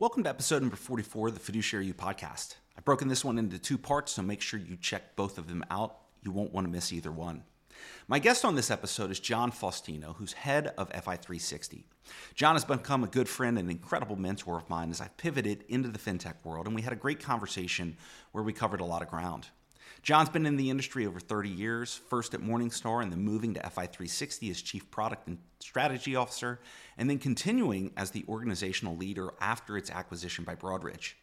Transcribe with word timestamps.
Welcome 0.00 0.24
to 0.24 0.28
episode 0.28 0.60
number 0.60 0.74
44 0.74 1.28
of 1.28 1.34
the 1.34 1.40
Fiduciary 1.40 1.86
U 1.86 1.94
podcast. 1.94 2.56
I've 2.76 2.84
broken 2.84 3.06
this 3.06 3.24
one 3.24 3.38
into 3.38 3.60
two 3.60 3.78
parts, 3.78 4.10
so 4.10 4.22
make 4.22 4.40
sure 4.40 4.58
you 4.58 4.76
check 4.76 5.14
both 5.14 5.38
of 5.38 5.46
them 5.46 5.64
out. 5.70 5.98
You 6.20 6.32
won't 6.32 6.52
want 6.52 6.66
to 6.66 6.70
miss 6.72 6.92
either 6.92 7.12
one. 7.12 7.44
My 8.08 8.18
guest 8.18 8.44
on 8.44 8.56
this 8.56 8.72
episode 8.72 9.12
is 9.12 9.20
John 9.20 9.52
Faustino, 9.52 10.16
who's 10.16 10.32
head 10.32 10.74
of 10.76 10.90
FI360. 10.90 11.84
John 12.34 12.56
has 12.56 12.64
become 12.64 13.04
a 13.04 13.06
good 13.06 13.28
friend 13.28 13.56
and 13.56 13.70
incredible 13.70 14.16
mentor 14.16 14.56
of 14.58 14.68
mine 14.68 14.90
as 14.90 15.00
I've 15.00 15.16
pivoted 15.16 15.64
into 15.68 15.88
the 15.88 15.98
fintech 16.00 16.44
world, 16.44 16.66
and 16.66 16.74
we 16.74 16.82
had 16.82 16.92
a 16.92 16.96
great 16.96 17.20
conversation 17.20 17.96
where 18.32 18.42
we 18.42 18.52
covered 18.52 18.80
a 18.80 18.84
lot 18.84 19.02
of 19.02 19.08
ground. 19.08 19.46
John's 20.04 20.28
been 20.28 20.44
in 20.44 20.58
the 20.58 20.68
industry 20.68 21.06
over 21.06 21.18
30 21.18 21.48
years, 21.48 21.98
first 22.10 22.34
at 22.34 22.42
Morningstar 22.42 23.02
and 23.02 23.10
then 23.10 23.20
moving 23.20 23.54
to 23.54 23.60
FI360 23.60 24.50
as 24.50 24.60
Chief 24.60 24.90
Product 24.90 25.26
and 25.26 25.38
Strategy 25.60 26.14
Officer, 26.14 26.60
and 26.98 27.08
then 27.08 27.18
continuing 27.18 27.90
as 27.96 28.10
the 28.10 28.22
organizational 28.28 28.98
leader 28.98 29.32
after 29.40 29.78
its 29.78 29.90
acquisition 29.90 30.44
by 30.44 30.54
Broadridge. 30.56 31.14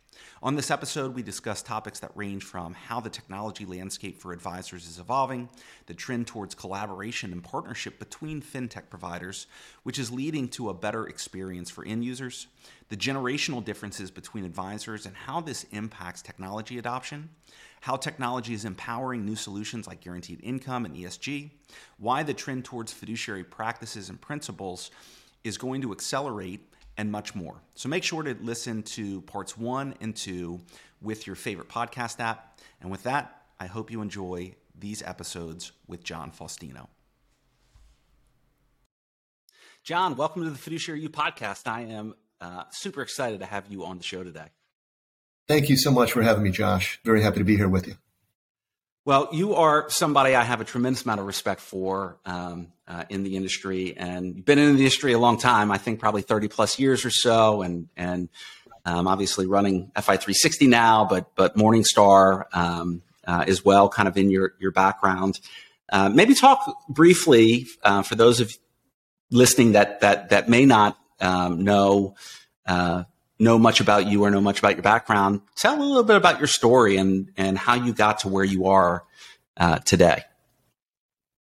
On 0.43 0.55
this 0.55 0.71
episode, 0.71 1.13
we 1.13 1.21
discuss 1.21 1.61
topics 1.61 1.99
that 1.99 2.11
range 2.15 2.43
from 2.43 2.73
how 2.73 2.99
the 2.99 3.09
technology 3.09 3.65
landscape 3.65 4.19
for 4.19 4.33
advisors 4.33 4.87
is 4.87 4.99
evolving, 4.99 5.49
the 5.85 5.93
trend 5.93 6.27
towards 6.27 6.55
collaboration 6.55 7.31
and 7.31 7.43
partnership 7.43 7.99
between 7.99 8.41
fintech 8.41 8.89
providers, 8.89 9.47
which 9.83 9.99
is 9.99 10.11
leading 10.11 10.47
to 10.49 10.69
a 10.69 10.73
better 10.73 11.07
experience 11.07 11.69
for 11.69 11.85
end 11.85 12.03
users, 12.03 12.47
the 12.89 12.97
generational 12.97 13.63
differences 13.63 14.09
between 14.09 14.43
advisors 14.43 15.05
and 15.05 15.15
how 15.15 15.41
this 15.41 15.65
impacts 15.71 16.21
technology 16.21 16.77
adoption, 16.77 17.29
how 17.81 17.95
technology 17.95 18.53
is 18.53 18.65
empowering 18.65 19.25
new 19.25 19.35
solutions 19.35 19.87
like 19.87 20.01
guaranteed 20.01 20.39
income 20.43 20.85
and 20.85 20.95
ESG, 20.95 21.51
why 21.97 22.23
the 22.23 22.33
trend 22.33 22.65
towards 22.65 22.91
fiduciary 22.91 23.43
practices 23.43 24.09
and 24.09 24.19
principles 24.19 24.91
is 25.43 25.57
going 25.57 25.81
to 25.81 25.91
accelerate, 25.91 26.61
and 26.97 27.11
much 27.11 27.35
more. 27.35 27.61
So 27.75 27.89
make 27.89 28.03
sure 28.03 28.23
to 28.23 28.35
listen 28.41 28.83
to 28.83 29.21
parts 29.21 29.57
one 29.57 29.95
and 30.01 30.15
two 30.15 30.61
with 31.01 31.27
your 31.27 31.35
favorite 31.35 31.69
podcast 31.69 32.19
app. 32.19 32.59
And 32.81 32.91
with 32.91 33.03
that, 33.03 33.43
I 33.59 33.67
hope 33.67 33.91
you 33.91 34.01
enjoy 34.01 34.55
these 34.77 35.01
episodes 35.03 35.71
with 35.87 36.03
John 36.03 36.31
Faustino. 36.31 36.87
John, 39.83 40.15
welcome 40.15 40.43
to 40.43 40.49
the 40.49 40.57
Fiduciary 40.57 41.01
U 41.01 41.09
podcast. 41.09 41.67
I 41.67 41.81
am 41.81 42.13
uh, 42.39 42.63
super 42.71 43.01
excited 43.01 43.39
to 43.39 43.45
have 43.45 43.65
you 43.67 43.83
on 43.83 43.97
the 43.97 44.03
show 44.03 44.23
today. 44.23 44.47
Thank 45.47 45.69
you 45.69 45.77
so 45.77 45.91
much 45.91 46.11
for 46.11 46.21
having 46.21 46.43
me, 46.43 46.51
Josh. 46.51 46.99
Very 47.03 47.21
happy 47.21 47.39
to 47.39 47.43
be 47.43 47.57
here 47.57 47.67
with 47.67 47.87
you. 47.87 47.95
Well, 49.03 49.29
you 49.31 49.55
are 49.55 49.89
somebody 49.89 50.35
I 50.35 50.43
have 50.43 50.61
a 50.61 50.63
tremendous 50.63 51.05
amount 51.05 51.21
of 51.21 51.25
respect 51.25 51.59
for 51.59 52.19
um, 52.23 52.67
uh, 52.87 53.03
in 53.09 53.23
the 53.23 53.35
industry, 53.35 53.97
and 53.97 54.35
you've 54.35 54.45
been 54.45 54.59
in 54.59 54.75
the 54.75 54.79
industry 54.79 55.13
a 55.13 55.17
long 55.17 55.39
time. 55.39 55.71
I 55.71 55.79
think 55.79 55.99
probably 55.99 56.21
thirty 56.21 56.47
plus 56.47 56.77
years 56.77 57.03
or 57.03 57.09
so, 57.09 57.63
and 57.63 57.87
and 57.97 58.29
um, 58.85 59.07
obviously 59.07 59.47
running 59.47 59.91
FI 59.99 60.17
three 60.17 60.35
sixty 60.35 60.67
now, 60.67 61.07
but 61.09 61.35
but 61.35 61.55
Morningstar 61.55 62.43
um, 62.55 63.01
uh, 63.25 63.43
as 63.47 63.65
well, 63.65 63.89
kind 63.89 64.07
of 64.07 64.17
in 64.17 64.29
your 64.29 64.53
your 64.59 64.71
background. 64.71 65.39
Uh, 65.91 66.09
maybe 66.09 66.35
talk 66.35 66.63
briefly 66.87 67.65
uh, 67.81 68.03
for 68.03 68.13
those 68.13 68.39
of 68.39 68.53
listening 69.31 69.71
that 69.71 70.01
that 70.01 70.29
that 70.29 70.47
may 70.47 70.67
not 70.67 70.95
um, 71.19 71.63
know 71.63 72.13
uh, 72.67 73.05
know 73.41 73.57
much 73.57 73.81
about 73.81 74.05
you 74.05 74.23
or 74.23 74.31
know 74.31 74.39
much 74.39 74.59
about 74.59 74.75
your 74.75 74.83
background, 74.83 75.41
tell 75.57 75.77
a 75.77 75.83
little 75.83 76.03
bit 76.03 76.15
about 76.15 76.37
your 76.37 76.47
story 76.47 76.97
and 76.97 77.31
and 77.35 77.57
how 77.57 77.73
you 77.73 77.93
got 77.93 78.19
to 78.19 78.29
where 78.29 78.43
you 78.43 78.67
are 78.67 79.03
uh, 79.57 79.79
today. 79.79 80.23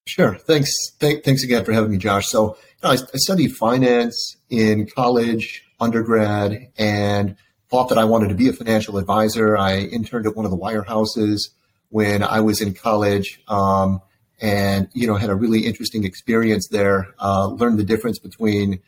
Sure. 0.06 0.34
Thanks. 0.34 0.72
Th- 0.98 1.22
thanks 1.22 1.44
again 1.44 1.64
for 1.64 1.72
having 1.72 1.90
me, 1.90 1.98
Josh. 1.98 2.26
So 2.26 2.56
you 2.56 2.88
know, 2.88 2.90
I, 2.90 2.94
I, 2.94 3.16
studied 3.16 3.54
finance 3.54 4.36
in 4.48 4.86
college, 4.86 5.62
undergrad, 5.78 6.68
and 6.78 7.36
thought 7.68 7.90
that 7.90 7.98
I 7.98 8.04
wanted 8.04 8.30
to 8.30 8.34
be 8.34 8.48
a 8.48 8.52
financial 8.52 8.96
advisor. 8.96 9.56
I 9.56 9.78
interned 9.78 10.26
at 10.26 10.34
one 10.34 10.44
of 10.44 10.50
the 10.50 10.56
wirehouses 10.56 11.50
when 11.90 12.22
I 12.22 12.40
was 12.40 12.60
in 12.60 12.74
college. 12.74 13.40
Um, 13.46 14.00
and 14.40 14.88
you 14.94 15.06
know 15.06 15.16
had 15.16 15.30
a 15.30 15.34
really 15.34 15.66
interesting 15.66 16.04
experience 16.04 16.68
there. 16.68 17.08
Uh, 17.18 17.48
learned 17.48 17.78
the 17.78 17.84
difference 17.84 18.18
between 18.18 18.80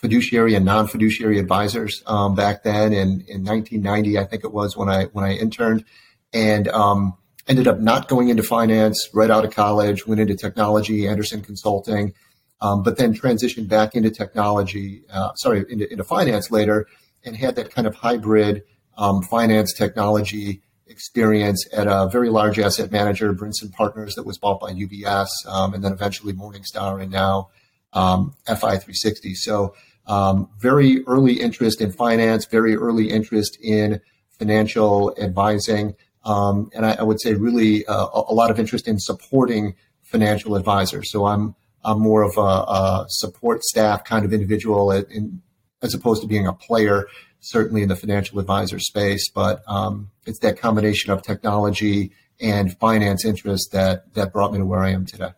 fiduciary 0.00 0.54
and 0.54 0.64
non-fiduciary 0.64 1.38
advisors 1.38 2.02
um, 2.06 2.34
back 2.34 2.62
then 2.62 2.92
in, 2.92 3.24
in 3.26 3.44
1990 3.44 4.18
i 4.18 4.24
think 4.24 4.44
it 4.44 4.52
was 4.52 4.76
when 4.76 4.88
i 4.88 5.04
when 5.06 5.24
i 5.24 5.34
interned. 5.34 5.84
And 6.32 6.68
um, 6.68 7.16
ended 7.48 7.66
up 7.66 7.80
not 7.80 8.08
going 8.08 8.28
into 8.28 8.42
finance 8.42 9.08
right 9.14 9.30
out 9.30 9.44
of 9.44 9.52
college 9.54 10.06
went 10.06 10.20
into 10.20 10.36
technology 10.36 11.08
Andersen 11.08 11.40
consulting 11.42 12.12
um, 12.60 12.82
but 12.82 12.98
then 12.98 13.14
transitioned 13.14 13.68
back 13.68 13.94
into 13.94 14.10
technology 14.10 15.02
uh, 15.10 15.32
sorry 15.34 15.64
into, 15.70 15.90
into, 15.90 16.04
finance 16.04 16.50
later 16.50 16.86
and 17.24 17.36
had 17.36 17.56
that 17.56 17.72
kind 17.72 17.86
of 17.86 17.94
hybrid 17.94 18.62
um, 18.98 19.22
finance 19.22 19.72
technology 19.72 20.60
experience 20.86 21.66
at 21.72 21.86
a 21.86 22.08
very 22.12 22.28
large 22.28 22.58
asset 22.58 22.92
manager 22.92 23.32
brinson 23.32 23.72
partners 23.72 24.14
that 24.14 24.26
was 24.26 24.36
bought 24.38 24.60
by 24.60 24.72
ubs 24.72 25.28
um, 25.46 25.72
and 25.72 25.82
then 25.82 25.92
eventually 25.92 26.34
morningstar 26.34 27.02
and 27.02 27.10
now 27.10 27.48
um, 27.94 28.34
fi360 28.46 29.34
so 29.34 29.74
um, 30.08 30.48
very 30.58 31.04
early 31.06 31.40
interest 31.40 31.80
in 31.80 31.92
finance, 31.92 32.46
very 32.46 32.74
early 32.74 33.10
interest 33.10 33.58
in 33.62 34.00
financial 34.38 35.14
advising, 35.20 35.94
um, 36.24 36.70
and 36.74 36.86
I, 36.86 36.94
I, 36.94 37.02
would 37.02 37.20
say 37.20 37.34
really 37.34 37.86
uh, 37.86 38.06
a, 38.12 38.34
lot 38.34 38.50
of 38.50 38.58
interest 38.58 38.88
in 38.88 38.98
supporting 38.98 39.74
financial 40.02 40.56
advisors. 40.56 41.10
So 41.12 41.26
I'm 41.26 41.54
I'm 41.84 42.00
more 42.00 42.22
of 42.22 42.36
a, 42.36 42.40
a 42.40 43.06
support 43.08 43.62
staff 43.62 44.04
kind 44.04 44.24
of 44.24 44.32
individual, 44.32 44.90
in, 44.90 45.42
as 45.82 45.94
opposed 45.94 46.22
to 46.22 46.28
being 46.28 46.46
a 46.46 46.52
player, 46.52 47.06
certainly 47.40 47.82
in 47.82 47.88
the 47.88 47.96
financial 47.96 48.38
advisor 48.38 48.78
space. 48.78 49.30
But 49.30 49.62
um, 49.68 50.10
it's 50.26 50.40
that 50.40 50.58
combination 50.58 51.12
of 51.12 51.22
technology 51.22 52.12
and 52.40 52.76
finance 52.78 53.24
interest 53.24 53.70
that 53.72 54.14
that 54.14 54.32
brought 54.32 54.52
me 54.52 54.58
to 54.58 54.64
where 54.64 54.80
I 54.80 54.90
am 54.90 55.06
today. 55.06 55.32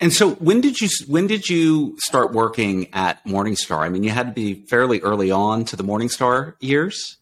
And 0.00 0.12
so 0.12 0.30
when 0.34 0.60
did 0.60 0.80
you 0.80 0.88
when 1.06 1.26
did 1.26 1.48
you 1.48 1.96
start 1.98 2.32
working 2.32 2.88
at 2.92 3.24
Morningstar? 3.24 3.78
I 3.78 3.88
mean, 3.88 4.04
you 4.04 4.10
had 4.10 4.26
to 4.26 4.32
be 4.32 4.54
fairly 4.54 5.00
early 5.00 5.30
on 5.30 5.64
to 5.66 5.76
the 5.76 5.82
Morningstar 5.82 6.54
years. 6.60 7.16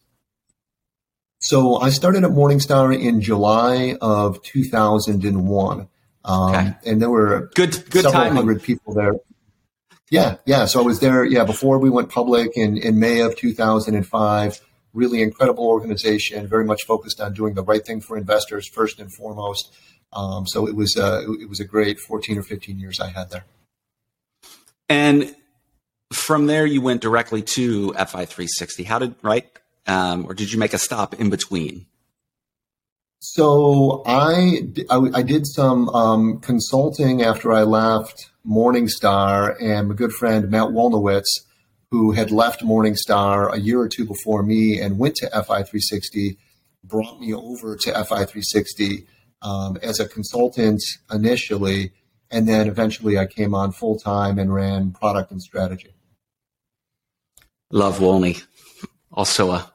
So 1.39 1.77
I 1.77 1.89
started 1.89 2.23
at 2.23 2.31
Morningstar 2.31 2.99
in 2.99 3.21
July 3.21 3.97
of 4.01 4.41
2001. 4.43 5.87
Um, 6.25 6.55
okay. 6.55 6.73
and 6.85 7.01
there 7.01 7.09
were 7.09 7.49
good, 7.55 7.71
good 7.89 8.03
several 8.03 8.11
timing. 8.11 8.35
hundred 8.35 8.61
people 8.61 8.93
there. 8.93 9.13
Yeah, 10.09 10.37
yeah. 10.45 10.65
So 10.65 10.81
I 10.81 10.83
was 10.83 10.99
there, 10.99 11.23
yeah, 11.23 11.43
before 11.43 11.79
we 11.79 11.89
went 11.89 12.09
public 12.09 12.57
in, 12.57 12.77
in 12.77 12.99
May 12.99 13.21
of 13.21 13.35
2005. 13.35 14.61
Really 14.93 15.21
incredible 15.21 15.67
organization, 15.67 16.47
very 16.47 16.65
much 16.65 16.85
focused 16.85 17.21
on 17.21 17.33
doing 17.33 17.53
the 17.53 17.61
right 17.61 17.85
thing 17.85 18.01
for 18.01 18.17
investors 18.17 18.67
first 18.67 18.99
and 18.99 19.13
foremost. 19.13 19.75
Um, 20.13 20.47
so 20.47 20.67
it 20.67 20.75
was 20.75 20.97
uh, 20.97 21.23
it 21.39 21.49
was 21.49 21.59
a 21.59 21.65
great 21.65 21.99
14 21.99 22.37
or 22.37 22.43
15 22.43 22.79
years 22.79 22.99
I 22.99 23.09
had 23.09 23.29
there. 23.29 23.45
And 24.89 25.35
from 26.13 26.45
there, 26.45 26.65
you 26.65 26.81
went 26.81 27.01
directly 27.01 27.41
to 27.41 27.93
FI 27.93 28.25
360. 28.25 28.83
How 28.83 28.99
did 28.99 29.15
right, 29.21 29.45
um, 29.85 30.25
or 30.25 30.33
did 30.33 30.51
you 30.51 30.59
make 30.59 30.73
a 30.73 30.77
stop 30.77 31.13
in 31.15 31.29
between? 31.29 31.85
So 33.19 34.03
I, 34.05 34.61
I, 34.89 34.97
I 35.15 35.21
did 35.23 35.47
some 35.47 35.89
um, 35.89 36.39
consulting 36.39 37.23
after 37.23 37.51
I 37.51 37.63
left 37.63 38.29
Morningstar, 38.47 39.55
and 39.61 39.89
my 39.89 39.95
good 39.95 40.13
friend 40.13 40.49
Matt 40.49 40.69
Wolniewicz, 40.69 41.41
who 41.91 42.11
had 42.11 42.31
left 42.31 42.61
Morningstar 42.61 43.53
a 43.53 43.59
year 43.59 43.81
or 43.81 43.89
two 43.89 44.05
before 44.05 44.43
me 44.43 44.79
and 44.79 44.99
went 44.99 45.15
to 45.15 45.29
FI 45.29 45.63
360, 45.63 46.37
brought 46.83 47.19
me 47.19 47.33
over 47.33 47.75
to 47.75 47.91
FI 47.91 48.23
360 48.25 49.05
um, 49.41 49.77
as 49.81 49.99
a 49.99 50.07
consultant 50.07 50.81
initially, 51.11 51.91
and 52.29 52.47
then 52.47 52.67
eventually 52.67 53.17
I 53.17 53.25
came 53.25 53.53
on 53.53 53.71
full 53.71 53.97
time 53.97 54.39
and 54.39 54.53
ran 54.53 54.91
product 54.91 55.31
and 55.31 55.41
strategy. 55.41 55.93
Love 57.71 57.99
Wolney, 57.99 58.37
also 59.11 59.51
a 59.51 59.71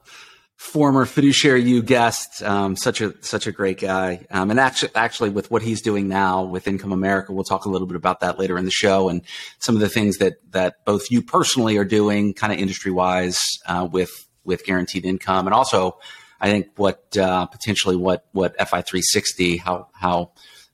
former 0.57 1.05
fiduciary 1.05 1.61
U 1.61 1.83
guest, 1.83 2.41
um, 2.41 2.75
such 2.75 3.01
a 3.01 3.13
such 3.21 3.47
a 3.47 3.51
great 3.51 3.79
guy, 3.79 4.25
um, 4.31 4.49
and 4.49 4.59
actually 4.59 4.91
actually 4.95 5.29
with 5.29 5.51
what 5.51 5.61
he's 5.61 5.81
doing 5.81 6.07
now 6.07 6.43
with 6.43 6.67
Income 6.67 6.91
America, 6.91 7.33
we'll 7.33 7.43
talk 7.43 7.65
a 7.65 7.69
little 7.69 7.85
bit 7.85 7.97
about 7.97 8.21
that 8.21 8.39
later 8.39 8.57
in 8.57 8.65
the 8.65 8.71
show, 8.71 9.09
and 9.09 9.21
some 9.59 9.75
of 9.75 9.81
the 9.81 9.89
things 9.89 10.17
that 10.17 10.35
that 10.51 10.83
both 10.85 11.11
you 11.11 11.21
personally 11.21 11.77
are 11.77 11.85
doing, 11.85 12.33
kind 12.33 12.51
of 12.51 12.59
industry 12.59 12.91
wise, 12.91 13.39
uh, 13.67 13.87
with 13.91 14.27
with 14.43 14.65
guaranteed 14.65 15.05
income, 15.05 15.45
and 15.45 15.53
also 15.53 15.99
I 16.43 16.47
think 16.47 16.71
what 16.75 17.15
uh, 17.17 17.45
potentially 17.45 17.95
what 17.95 18.25
what 18.33 18.57
FI360 18.57 19.61
how 19.61 19.87
how 19.93 20.33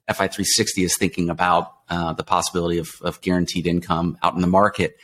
FI360 0.09 0.83
is 0.83 0.97
thinking 0.97 1.29
about 1.29 1.71
uh, 1.89 2.13
the 2.13 2.23
possibility 2.23 2.79
of, 2.79 2.89
of 3.03 3.21
guaranteed 3.21 3.67
income 3.67 4.17
out 4.23 4.33
in 4.33 4.41
the 4.41 4.47
market. 4.47 4.97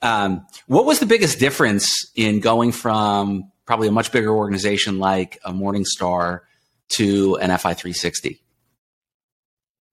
Um, 0.00 0.46
what 0.66 0.86
was 0.86 1.00
the 1.00 1.06
biggest 1.06 1.38
difference 1.38 2.10
in 2.14 2.40
going 2.40 2.72
from 2.72 3.52
probably 3.66 3.88
a 3.88 3.92
much 3.92 4.10
bigger 4.10 4.34
organization 4.34 4.98
like 4.98 5.38
a 5.44 5.52
Morningstar 5.52 6.40
to 6.90 7.36
an 7.36 7.50
FI360? 7.50 8.38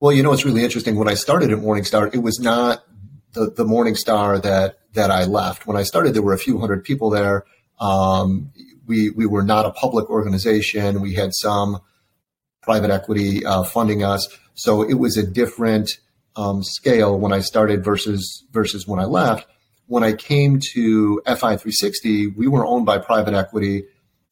Well, 0.00 0.12
you 0.12 0.22
know, 0.22 0.32
it's 0.32 0.46
really 0.46 0.64
interesting. 0.64 0.96
When 0.96 1.08
I 1.08 1.14
started 1.14 1.50
at 1.50 1.58
Morningstar, 1.58 2.14
it 2.14 2.22
was 2.22 2.40
not 2.40 2.82
the, 3.32 3.50
the 3.50 3.64
Morningstar 3.64 4.42
that 4.42 4.78
that 4.94 5.10
I 5.10 5.24
left. 5.24 5.66
When 5.66 5.76
I 5.76 5.82
started, 5.82 6.14
there 6.14 6.22
were 6.22 6.32
a 6.32 6.38
few 6.38 6.58
hundred 6.58 6.82
people 6.82 7.10
there 7.10 7.44
Um, 7.78 8.52
we 8.86 9.10
we 9.10 9.26
were 9.26 9.42
not 9.42 9.66
a 9.66 9.70
public 9.70 10.08
organization. 10.10 11.00
We 11.00 11.14
had 11.14 11.30
some 11.34 11.80
private 12.62 12.90
equity 12.90 13.44
uh, 13.44 13.64
funding 13.64 14.02
us, 14.02 14.26
so 14.54 14.82
it 14.82 14.94
was 14.94 15.16
a 15.16 15.26
different 15.26 15.90
um, 16.36 16.62
scale 16.62 17.18
when 17.18 17.32
I 17.32 17.40
started 17.40 17.84
versus 17.84 18.44
versus 18.52 18.86
when 18.86 18.98
I 18.98 19.04
left. 19.04 19.46
When 19.86 20.02
I 20.02 20.14
came 20.14 20.60
to 20.72 21.20
FI360, 21.26 22.36
we 22.36 22.46
were 22.46 22.66
owned 22.66 22.86
by 22.86 22.98
private 22.98 23.34
equity, 23.34 23.84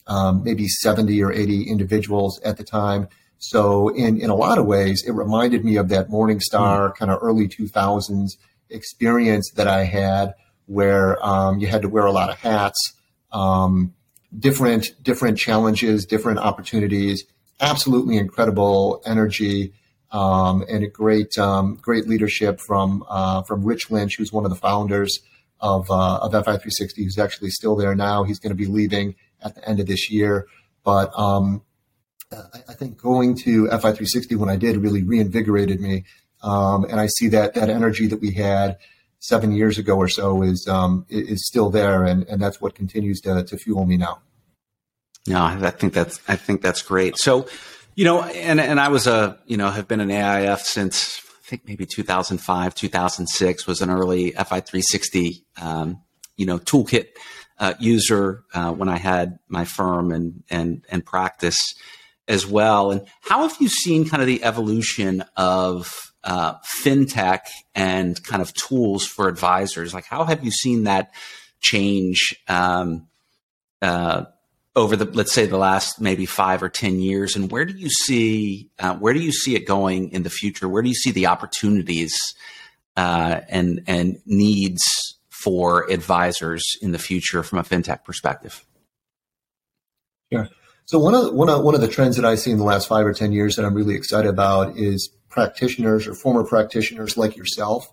um, 0.07 0.43
maybe 0.43 0.67
70 0.67 1.23
or 1.23 1.31
80 1.31 1.65
individuals 1.65 2.41
at 2.43 2.57
the 2.57 2.65
time. 2.65 3.09
So 3.39 3.89
in 3.89 4.21
in 4.21 4.31
a 4.31 4.35
lot 4.35 4.59
of 4.59 4.67
ways, 4.67 5.05
it 5.07 5.13
reminded 5.13 5.65
me 5.65 5.77
of 5.77 5.89
that 5.91 6.09
Morningstar 6.09 6.91
mm. 6.91 6.97
kind 6.97 7.11
of 7.11 7.19
early 7.21 7.49
2000s 7.49 8.31
experience 8.71 9.51
that 9.57 9.67
I 9.67 9.85
had, 9.85 10.35
where 10.67 11.25
um, 11.25 11.59
you 11.59 11.67
had 11.67 11.83
to 11.83 11.89
wear 11.89 12.07
a 12.07 12.13
lot 12.13 12.31
of 12.31 12.39
hats, 12.39 12.79
um, 13.33 13.95
different 14.39 15.03
different 15.03 15.39
challenges, 15.39 16.07
different 16.07 16.39
opportunities. 16.39 17.25
Absolutely 17.61 18.17
incredible 18.17 19.03
energy 19.07 19.73
um, 20.13 20.63
and 20.69 20.85
a 20.85 20.89
great 20.89 21.37
um, 21.39 21.77
great 21.77 22.07
leadership 22.07 22.61
from 22.61 23.05
uh, 23.09 23.43
from 23.43 23.65
Rich 23.65 23.91
Lynch, 23.91 24.17
who's 24.17 24.33
one 24.33 24.45
of 24.45 24.51
the 24.51 24.57
founders 24.57 25.21
of 25.61 25.91
uh, 25.91 26.19
of 26.19 26.33
FI360, 26.33 26.97
who's 26.97 27.19
actually 27.19 27.51
still 27.51 27.77
there 27.77 27.95
now. 27.95 28.25
He's 28.25 28.39
going 28.39 28.51
to 28.51 28.57
be 28.57 28.67
leaving 28.67 29.15
at 29.43 29.55
the 29.55 29.69
end 29.69 29.81
of 29.81 29.87
this 29.87 30.11
year, 30.11 30.47
but 30.85 31.11
um, 31.19 31.63
I, 32.33 32.61
I, 32.69 32.75
think 32.75 32.97
going 32.97 33.37
to 33.39 33.67
FI360 33.67 34.37
when 34.37 34.49
I 34.49 34.57
did 34.57 34.77
really 34.77 35.03
reinvigorated 35.03 35.81
me, 35.81 36.05
um, 36.43 36.85
and 36.85 37.01
I 37.01 37.07
see 37.07 37.29
that 37.29 37.55
that 37.55 37.71
energy 37.71 38.07
that 38.09 38.21
we 38.21 38.33
had 38.33 38.79
seven 39.23 39.53
years 39.53 39.79
ago 39.79 39.97
or 39.97 40.09
so 40.09 40.43
is 40.43 40.67
um, 40.69 41.07
is 41.09 41.47
still 41.47 41.71
there, 41.71 42.05
and 42.05 42.25
and 42.29 42.43
that's 42.43 42.61
what 42.61 42.75
continues 42.75 43.21
to 43.23 43.43
to 43.45 43.57
fuel 43.57 43.87
me 43.87 43.97
now. 43.97 44.21
No, 45.27 45.43
I 45.43 45.71
think 45.71 45.95
that's 45.95 46.21
I 46.29 46.37
think 46.37 46.61
that's 46.61 46.83
great. 46.83 47.17
So 47.17 47.47
you 47.95 48.05
know, 48.05 48.23
and 48.23 48.61
and 48.61 48.79
I 48.79 48.89
was 48.89 49.07
a 49.07 49.39
you 49.47 49.57
know 49.57 49.71
have 49.71 49.89
been 49.89 50.01
an 50.01 50.11
AIF 50.11 50.61
since 50.61 51.21
I 51.21 51.49
think 51.49 51.63
maybe 51.67 51.87
2005, 51.87 52.75
2006 52.75 53.67
was 53.67 53.81
an 53.81 53.91
early 53.91 54.33
FI360 54.33 55.43
um, 55.61 56.03
you 56.37 56.47
know 56.47 56.59
toolkit 56.59 57.09
uh, 57.59 57.75
user 57.79 58.43
uh, 58.55 58.73
when 58.73 58.89
I 58.89 58.99
had 58.99 59.39
my 59.49 59.65
firm 59.65 60.11
and 60.11 60.43
and 60.51 60.85
and 60.91 61.07
practice 61.07 61.75
as 62.27 62.47
well. 62.47 62.91
And 62.91 63.07
how 63.21 63.47
have 63.47 63.57
you 63.61 63.69
seen 63.69 64.09
kind 64.09 64.21
of 64.21 64.27
the 64.27 64.43
evolution 64.43 65.25
of 65.37 66.12
uh, 66.25 66.55
fintech 66.83 67.41
and 67.75 68.23
kind 68.25 68.43
of 68.43 68.55
tools 68.55 69.05
for 69.05 69.29
advisors? 69.29 69.95
Like, 69.95 70.07
how 70.07 70.25
have 70.25 70.45
you 70.45 70.51
seen 70.51 70.85
that 70.85 71.13
change? 71.61 72.35
Um, 72.49 73.09
uh, 73.81 74.27
over 74.75 74.97
the 74.97 75.05
let's 75.05 75.33
say 75.33 75.47
the 75.47 75.59
last 75.59 76.01
maybe 76.01 76.27
five 76.27 76.63
or 76.63 76.69
ten 76.69 77.01
years 77.01 77.37
and 77.37 77.51
where 77.51 77.65
do 77.65 77.75
you 77.75 77.91
see 77.91 78.71
uh, 78.79 78.95
where 78.95 79.13
do 79.13 79.21
you 79.21 79.33
see 79.33 79.55
it 79.55 79.67
going 79.67 80.11
in 80.13 80.23
the 80.23 80.31
future 80.31 80.69
where 80.69 80.83
do 80.83 80.89
you 80.89 80.95
see 80.95 81.11
the 81.11 81.27
opportunities 81.27 82.15
uh, 82.97 83.41
and 83.49 83.83
and 83.87 84.19
needs 84.25 84.83
for 85.29 85.91
advisors 85.91 86.63
in 86.81 86.93
the 86.93 86.99
future 86.99 87.43
from 87.43 87.59
a 87.59 87.63
fintech 87.63 88.05
perspective 88.05 88.65
yeah 90.31 90.47
so 90.85 90.99
one 90.99 91.15
of 91.15 91.25
the, 91.25 91.33
one 91.33 91.49
of 91.49 91.63
one 91.63 91.75
of 91.75 91.81
the 91.81 91.89
trends 91.89 92.17
that 92.17 92.25
I 92.25 92.35
see 92.35 92.51
in 92.51 92.59
the 92.59 92.65
last 92.65 92.89
five 92.89 93.07
or 93.07 93.13
ten 93.13 93.33
years 93.33 93.57
that 93.57 93.65
I'm 93.65 93.75
really 93.75 93.95
excited 93.95 94.29
about 94.29 94.79
is 94.79 95.11
practitioners 95.33 96.07
or 96.07 96.15
former 96.15 96.45
practitioners 96.45 97.17
like 97.17 97.37
yourself 97.37 97.93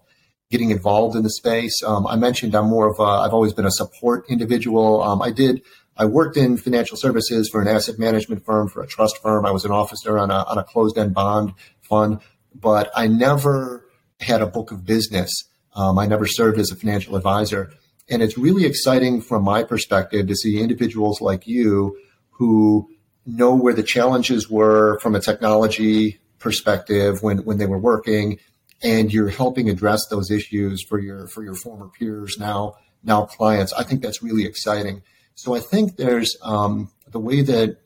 getting 0.52 0.72
involved 0.72 1.16
in 1.16 1.24
the 1.24 1.30
space. 1.30 1.82
Um, 1.84 2.06
I 2.08 2.16
mentioned 2.16 2.56
I'm 2.56 2.68
more 2.68 2.88
of 2.88 3.00
a 3.00 3.04
I've 3.24 3.34
always 3.34 3.54
been 3.54 3.66
a 3.66 3.72
support 3.72 4.26
individual. 4.30 5.02
Um, 5.02 5.22
I 5.22 5.32
did 5.32 5.62
I 5.98 6.06
worked 6.06 6.38
in 6.38 6.58
financial 6.58 6.96
services 6.96 7.50
for 7.50 7.62
an 7.62 7.68
asset 7.68 8.00
management 8.00 8.46
firm, 8.46 8.70
for 8.70 8.82
a 8.82 8.88
trust 8.88 9.22
firm. 9.22 9.46
I 9.46 9.52
was 9.52 9.66
an 9.66 9.72
officer 9.72 10.18
on 10.18 10.32
a, 10.32 10.46
on 10.46 10.58
a 10.58 10.64
closed 10.64 10.98
end 10.98 11.14
bond 11.14 11.54
fund, 11.82 12.20
but 12.56 12.90
I 12.96 13.08
never 13.08 13.86
had 14.22 14.42
a 14.42 14.48
book 14.48 14.72
of 14.72 14.86
business. 14.86 15.30
Um, 15.76 16.00
I 16.00 16.06
never 16.06 16.26
served 16.26 16.58
as 16.58 16.72
a 16.72 16.76
financial 16.76 17.18
advisor. 17.18 17.72
And 18.10 18.24
it's 18.24 18.38
really 18.38 18.66
exciting 18.66 19.22
from 19.22 19.44
my 19.44 19.64
perspective 19.64 20.28
to 20.28 20.36
see 20.36 20.62
individuals 20.62 21.20
like 21.22 21.46
you 21.48 21.98
who 22.32 22.90
know 23.26 23.54
where 23.54 23.74
the 23.74 23.84
challenges 23.84 24.50
were 24.50 25.00
from 25.02 25.16
a 25.16 25.20
technology 25.20 26.20
perspective 26.40 27.22
when, 27.22 27.40
when 27.40 27.58
they 27.58 27.66
were 27.66 27.78
working 27.78 28.40
and 28.82 29.14
you're 29.14 29.30
helping 29.30 29.70
address 29.70 30.08
those 30.08 30.32
issues 30.32 30.82
for 30.82 31.00
your 31.00 31.28
for 31.28 31.44
your 31.44 31.56
former 31.56 31.88
peers 31.88 32.38
now 32.40 32.76
now 33.04 33.26
clients. 33.26 33.74
I 33.74 33.84
think 33.84 34.02
that's 34.02 34.24
really 34.24 34.46
exciting. 34.46 35.04
So 35.36 35.56
I 35.56 35.60
think 35.60 35.98
there's 35.98 36.38
um, 36.42 36.92
the 37.08 37.20
way 37.20 37.42
that 37.42 37.78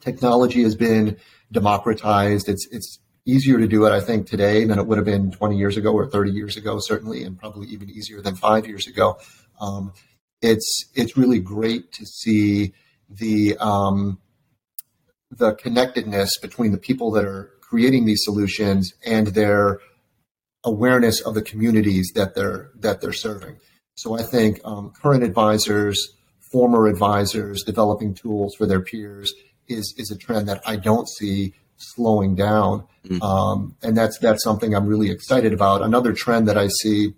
technology 0.00 0.62
has 0.62 0.74
been 0.74 1.16
democratized. 1.50 2.48
It's 2.48 2.66
it's 2.70 2.98
easier 3.26 3.58
to 3.58 3.66
do 3.66 3.86
it, 3.86 3.92
I 3.92 4.00
think, 4.00 4.26
today 4.26 4.64
than 4.64 4.78
it 4.78 4.86
would 4.86 4.98
have 4.98 5.06
been 5.06 5.30
20 5.30 5.56
years 5.56 5.76
ago 5.76 5.92
or 5.92 6.10
30 6.10 6.30
years 6.30 6.56
ago, 6.56 6.78
certainly, 6.78 7.22
and 7.22 7.38
probably 7.38 7.68
even 7.68 7.88
easier 7.88 8.20
than 8.20 8.36
five 8.36 8.66
years 8.66 8.86
ago. 8.86 9.18
Um, 9.60 9.92
it's 10.42 10.90
it's 10.94 11.16
really 11.16 11.40
great 11.40 11.92
to 11.92 12.04
see 12.04 12.74
the 13.08 13.56
um, 13.58 14.18
the 15.30 15.54
connectedness 15.54 16.38
between 16.38 16.72
the 16.72 16.78
people 16.78 17.10
that 17.12 17.24
are 17.24 17.50
creating 17.74 18.04
these 18.04 18.22
solutions 18.22 18.94
and 19.04 19.26
their 19.28 19.80
awareness 20.62 21.20
of 21.22 21.34
the 21.34 21.42
communities 21.42 22.12
that 22.14 22.36
they're 22.36 22.70
that 22.78 23.00
they're 23.00 23.12
serving. 23.12 23.56
So 23.96 24.16
I 24.16 24.22
think 24.22 24.60
um, 24.64 24.92
current 25.02 25.24
advisors 25.24 25.98
former 26.52 26.86
advisors 26.86 27.64
developing 27.64 28.14
tools 28.14 28.54
for 28.54 28.64
their 28.64 28.80
peers 28.80 29.34
is 29.66 29.92
is 29.98 30.12
a 30.12 30.16
trend 30.16 30.48
that 30.48 30.62
I 30.64 30.76
don't 30.76 31.08
see 31.08 31.52
slowing 31.78 32.36
down, 32.36 32.86
mm-hmm. 33.04 33.20
um, 33.20 33.74
and 33.82 33.96
that's 33.96 34.20
that's 34.20 34.44
something 34.44 34.72
I'm 34.72 34.86
really 34.86 35.10
excited 35.10 35.52
about. 35.52 35.82
Another 35.82 36.12
trend 36.12 36.46
that 36.46 36.56
I 36.56 36.68
see 36.68 37.14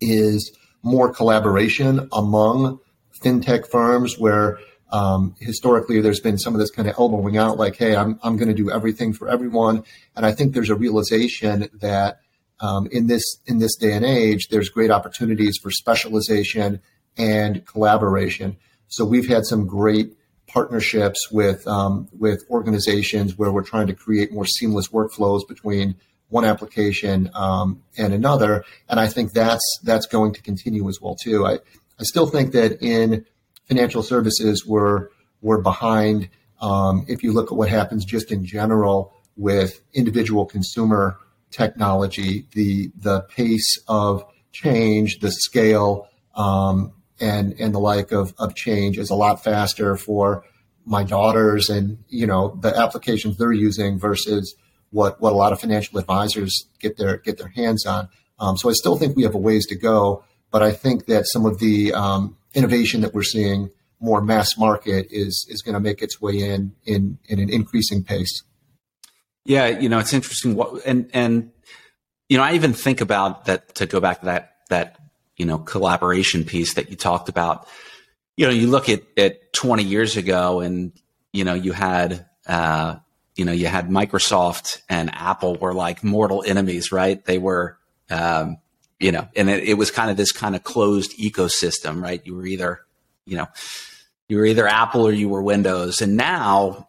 is 0.00 0.56
more 0.84 1.12
collaboration 1.12 2.08
among 2.12 2.78
fintech 3.20 3.68
firms 3.68 4.16
where 4.16 4.60
um, 4.90 5.34
historically 5.40 6.00
there's 6.00 6.20
been 6.20 6.38
some 6.38 6.54
of 6.54 6.60
this 6.60 6.70
kind 6.70 6.88
of 6.88 6.94
elbowing 6.98 7.36
out 7.36 7.58
like 7.58 7.76
hey 7.76 7.96
i'm, 7.96 8.18
I'm 8.22 8.36
going 8.36 8.48
to 8.48 8.54
do 8.54 8.70
everything 8.70 9.12
for 9.12 9.28
everyone 9.28 9.84
and 10.14 10.24
i 10.24 10.32
think 10.32 10.54
there's 10.54 10.70
a 10.70 10.76
realization 10.76 11.68
that 11.74 12.20
um, 12.60 12.86
in 12.90 13.06
this 13.06 13.22
in 13.46 13.58
this 13.58 13.76
day 13.76 13.92
and 13.92 14.04
age 14.04 14.48
there's 14.48 14.68
great 14.68 14.90
opportunities 14.90 15.58
for 15.62 15.70
specialization 15.70 16.80
and 17.16 17.64
collaboration. 17.66 18.56
So 18.88 19.04
we've 19.04 19.28
had 19.28 19.44
some 19.44 19.66
great 19.66 20.16
partnerships 20.46 21.30
with 21.30 21.66
um, 21.66 22.08
with 22.16 22.44
organizations 22.50 23.36
where 23.36 23.50
we're 23.52 23.64
trying 23.64 23.88
to 23.88 23.94
create 23.94 24.32
more 24.32 24.46
seamless 24.46 24.88
workflows 24.88 25.46
between 25.46 25.96
one 26.28 26.44
application 26.44 27.30
um, 27.34 27.82
and 27.96 28.12
another, 28.12 28.64
and 28.88 28.98
I 28.98 29.06
think 29.08 29.32
that's 29.32 29.64
that's 29.82 30.06
going 30.06 30.34
to 30.34 30.42
continue 30.42 30.88
as 30.88 31.00
well 31.00 31.16
too. 31.16 31.46
I 31.46 31.54
I 31.98 32.02
still 32.02 32.26
think 32.26 32.52
that 32.52 32.82
in 32.82 33.24
financial 33.68 34.02
services 34.02 34.64
we're 34.66 35.08
we're 35.40 35.60
behind. 35.60 36.28
Um, 36.60 37.04
if 37.08 37.22
you 37.22 37.32
look 37.32 37.52
at 37.52 37.56
what 37.56 37.68
happens 37.68 38.04
just 38.04 38.32
in 38.32 38.44
general 38.44 39.14
with 39.36 39.80
individual 39.92 40.46
consumer 40.46 41.18
technology, 41.50 42.46
the 42.52 42.90
the 42.96 43.22
pace 43.22 43.78
of 43.88 44.24
change, 44.52 45.18
the 45.20 45.30
scale, 45.30 46.08
um, 46.34 46.92
and 47.20 47.54
and 47.60 47.74
the 47.74 47.78
like 47.78 48.12
of 48.12 48.34
of 48.38 48.54
change 48.54 48.98
is 48.98 49.10
a 49.10 49.14
lot 49.14 49.44
faster 49.44 49.96
for 49.96 50.44
my 50.84 51.02
daughters 51.02 51.68
and 51.68 51.98
you 52.08 52.26
know 52.26 52.56
the 52.60 52.74
applications 52.76 53.36
they're 53.36 53.52
using 53.52 53.98
versus 53.98 54.54
what 54.90 55.20
what 55.20 55.32
a 55.32 55.36
lot 55.36 55.52
of 55.52 55.60
financial 55.60 55.98
advisors 55.98 56.66
get 56.78 56.96
their 56.96 57.18
get 57.18 57.38
their 57.38 57.48
hands 57.48 57.84
on. 57.86 58.08
Um, 58.38 58.56
so 58.56 58.68
I 58.68 58.72
still 58.72 58.96
think 58.96 59.16
we 59.16 59.22
have 59.22 59.34
a 59.34 59.38
ways 59.38 59.66
to 59.66 59.74
go, 59.74 60.24
but 60.50 60.62
I 60.62 60.72
think 60.72 61.06
that 61.06 61.26
some 61.26 61.46
of 61.46 61.58
the 61.58 61.92
um, 61.94 62.35
innovation 62.56 63.02
that 63.02 63.14
we're 63.14 63.22
seeing 63.22 63.70
more 64.00 64.20
mass 64.20 64.58
market 64.58 65.06
is 65.10 65.46
is 65.48 65.62
going 65.62 65.74
to 65.74 65.80
make 65.80 66.02
its 66.02 66.20
way 66.20 66.38
in 66.38 66.72
in 66.84 67.18
in 67.26 67.38
an 67.38 67.48
increasing 67.48 68.02
pace. 68.02 68.42
Yeah, 69.44 69.68
you 69.68 69.88
know 69.88 70.00
it's 70.00 70.12
interesting. 70.12 70.56
What 70.56 70.84
and 70.84 71.08
and 71.14 71.52
you 72.28 72.36
know 72.36 72.42
I 72.42 72.54
even 72.54 72.72
think 72.72 73.00
about 73.00 73.44
that 73.44 73.76
to 73.76 73.86
go 73.86 74.00
back 74.00 74.20
to 74.20 74.26
that 74.26 74.56
that 74.70 74.96
you 75.36 75.44
know, 75.44 75.58
collaboration 75.58 76.44
piece 76.44 76.74
that 76.74 76.90
you 76.90 76.96
talked 76.96 77.28
about. 77.28 77.68
You 78.36 78.46
know, 78.46 78.52
you 78.52 78.66
look 78.66 78.88
at, 78.88 79.02
at 79.16 79.52
20 79.52 79.82
years 79.82 80.16
ago 80.16 80.60
and, 80.60 80.92
you 81.32 81.44
know, 81.44 81.54
you 81.54 81.72
had, 81.72 82.26
uh, 82.46 82.96
you 83.34 83.44
know, 83.44 83.52
you 83.52 83.66
had 83.66 83.88
Microsoft 83.88 84.80
and 84.88 85.14
Apple 85.14 85.56
were 85.56 85.74
like 85.74 86.02
mortal 86.02 86.42
enemies, 86.46 86.90
right? 86.90 87.22
They 87.24 87.38
were, 87.38 87.78
um, 88.10 88.56
you 88.98 89.12
know, 89.12 89.28
and 89.36 89.50
it, 89.50 89.64
it 89.64 89.74
was 89.74 89.90
kind 89.90 90.10
of 90.10 90.16
this 90.16 90.32
kind 90.32 90.56
of 90.56 90.64
closed 90.64 91.18
ecosystem, 91.18 92.02
right? 92.02 92.22
You 92.24 92.36
were 92.36 92.46
either, 92.46 92.80
you 93.24 93.36
know, 93.36 93.46
you 94.28 94.38
were 94.38 94.46
either 94.46 94.66
Apple 94.66 95.06
or 95.06 95.12
you 95.12 95.28
were 95.28 95.42
Windows. 95.42 96.00
And 96.00 96.16
now 96.16 96.88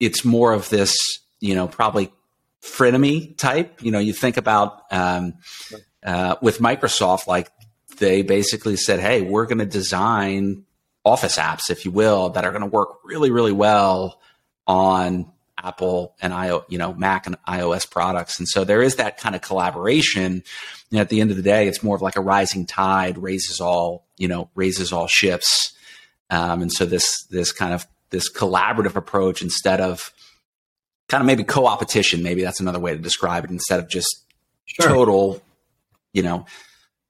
it's 0.00 0.24
more 0.24 0.52
of 0.52 0.68
this, 0.68 0.96
you 1.40 1.54
know, 1.54 1.68
probably 1.68 2.12
frenemy 2.62 3.36
type. 3.36 3.82
You 3.82 3.92
know, 3.92 3.98
you 3.98 4.12
think 4.12 4.36
about 4.36 4.82
um, 4.90 5.34
uh, 6.04 6.36
with 6.40 6.58
Microsoft, 6.58 7.26
like 7.26 7.50
they 7.98 8.22
basically 8.22 8.76
said, 8.76 9.00
"Hey, 9.00 9.20
we're 9.22 9.46
going 9.46 9.58
to 9.58 9.66
design 9.66 10.64
office 11.04 11.36
apps, 11.36 11.70
if 11.70 11.84
you 11.84 11.90
will, 11.90 12.30
that 12.30 12.44
are 12.44 12.50
going 12.50 12.62
to 12.62 12.68
work 12.68 12.98
really, 13.04 13.30
really 13.30 13.52
well 13.52 14.20
on 14.66 15.30
Apple 15.62 16.14
and 16.20 16.32
I, 16.32 16.60
you 16.68 16.78
know, 16.78 16.94
Mac 16.94 17.26
and 17.26 17.36
iOS 17.46 17.88
products. 17.88 18.38
And 18.38 18.48
so 18.48 18.64
there 18.64 18.82
is 18.82 18.96
that 18.96 19.18
kind 19.18 19.34
of 19.34 19.42
collaboration. 19.42 20.42
And 20.92 21.00
at 21.00 21.08
the 21.08 21.20
end 21.20 21.30
of 21.30 21.36
the 21.36 21.42
day, 21.42 21.66
it's 21.66 21.82
more 21.82 21.96
of 21.96 22.02
like 22.02 22.16
a 22.16 22.20
rising 22.20 22.66
tide 22.66 23.18
raises 23.18 23.60
all, 23.60 24.06
you 24.18 24.28
know, 24.28 24.50
raises 24.54 24.92
all 24.92 25.06
ships. 25.06 25.72
Um, 26.28 26.62
and 26.62 26.72
so 26.72 26.84
this, 26.84 27.24
this 27.24 27.50
kind 27.50 27.72
of, 27.72 27.86
this 28.10 28.30
collaborative 28.30 28.94
approach 28.94 29.40
instead 29.40 29.80
of 29.80 30.12
kind 31.08 31.22
of 31.22 31.26
maybe 31.26 31.44
co-opetition, 31.44 32.22
maybe 32.22 32.42
that's 32.42 32.60
another 32.60 32.78
way 32.78 32.92
to 32.92 32.98
describe 32.98 33.44
it 33.44 33.50
instead 33.50 33.80
of 33.80 33.88
just 33.88 34.24
sure. 34.66 34.86
total, 34.86 35.42
you 36.12 36.22
know, 36.22 36.44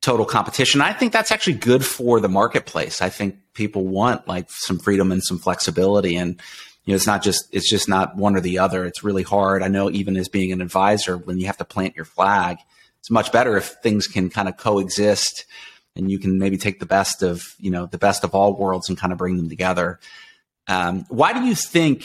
total 0.01 0.27
competition. 0.27 0.81
I 0.81 0.93
think 0.93 1.13
that's 1.13 1.33
actually 1.33 1.55
good 1.55 1.85
for 1.85 2.21
the 2.21 2.29
marketplace. 2.29 3.03
I 3.03 3.09
think 3.09 3.37
people 3.53 3.87
want 3.87 4.29
like 4.29 4.47
some 4.49 4.79
freedom 4.79 5.11
and 5.11 5.23
some 5.23 5.39
flexibility 5.39 6.17
and, 6.17 6.41
you 6.85 6.93
know, 6.93 6.97
it's 6.97 7.07
not 7.07 7.23
just 7.23 7.45
it's 7.53 7.71
just 7.71 7.89
not 7.89 8.17
one 8.17 8.37
or 8.37 8.41
the 8.41 8.59
other. 8.59 8.85
It's 8.85 9.05
really 9.05 9.23
hard. 9.23 9.63
I 9.63 9.69
know 9.69 9.91
even 9.91 10.17
as 10.17 10.29
being 10.29 10.51
an 10.53 10.61
advisor, 10.61 11.17
when 11.17 11.39
you 11.39 11.47
have 11.47 11.59
to 11.59 11.65
plant 11.65 11.95
your 11.95 12.05
flag, 12.05 12.59
it's 13.03 13.11
much 13.11 13.33
better 13.33 13.57
if 13.57 13.67
things 13.83 14.07
can 14.07 14.31
kind 14.31 14.49
of 14.49 14.57
coexist 14.57 15.45
and 15.97 16.09
you 16.09 16.21
can 16.21 16.39
maybe 16.39 16.57
take 16.57 16.79
the 16.79 16.87
best 16.87 17.25
of 17.25 17.43
you 17.59 17.69
know 17.69 17.87
the 17.87 17.99
best 17.99 18.23
of 18.23 18.33
all 18.33 18.57
worlds 18.57 18.89
and 18.89 18.97
kind 18.97 19.13
of 19.13 19.19
bring 19.19 19.37
them 19.39 19.49
together. 19.49 19.99
Um, 20.69 21.05
why 21.09 21.33
do 21.33 21.43
you 21.45 21.57
think 21.57 22.05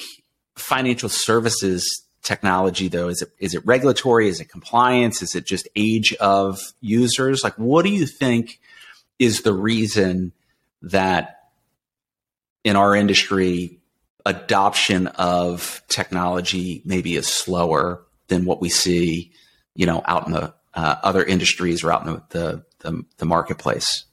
financial 0.55 1.07
services 1.07 1.87
technology 2.23 2.87
though 2.87 3.09
is 3.09 3.21
it 3.21 3.29
is 3.37 3.53
it 3.53 3.63
regulatory? 3.63 4.27
Is 4.27 4.39
it 4.39 4.49
compliance? 4.49 5.21
Is 5.21 5.35
it 5.35 5.45
just 5.45 5.67
age 5.75 6.15
of 6.15 6.59
users? 6.81 7.43
Like 7.43 7.53
what 7.59 7.85
do 7.85 7.91
you 7.91 8.07
think 8.07 8.59
is 9.19 9.43
the 9.43 9.53
reason 9.53 10.31
that 10.81 11.49
in 12.63 12.75
our 12.75 12.95
industry 12.95 13.77
adoption 14.25 15.05
of 15.05 15.83
technology 15.89 16.81
maybe 16.85 17.15
is 17.15 17.27
slower 17.27 18.01
than 18.29 18.45
what 18.45 18.61
we 18.61 18.69
see, 18.69 19.31
you 19.75 19.85
know, 19.85 20.01
out 20.05 20.25
in 20.25 20.33
the 20.33 20.55
uh, 20.77 20.95
other 21.03 21.23
industries 21.23 21.83
or 21.83 21.91
out 21.91 22.05
in 22.05 22.21
the, 22.29 22.63
the, 22.79 23.03
the, 23.17 23.25
marketplace? 23.25 24.05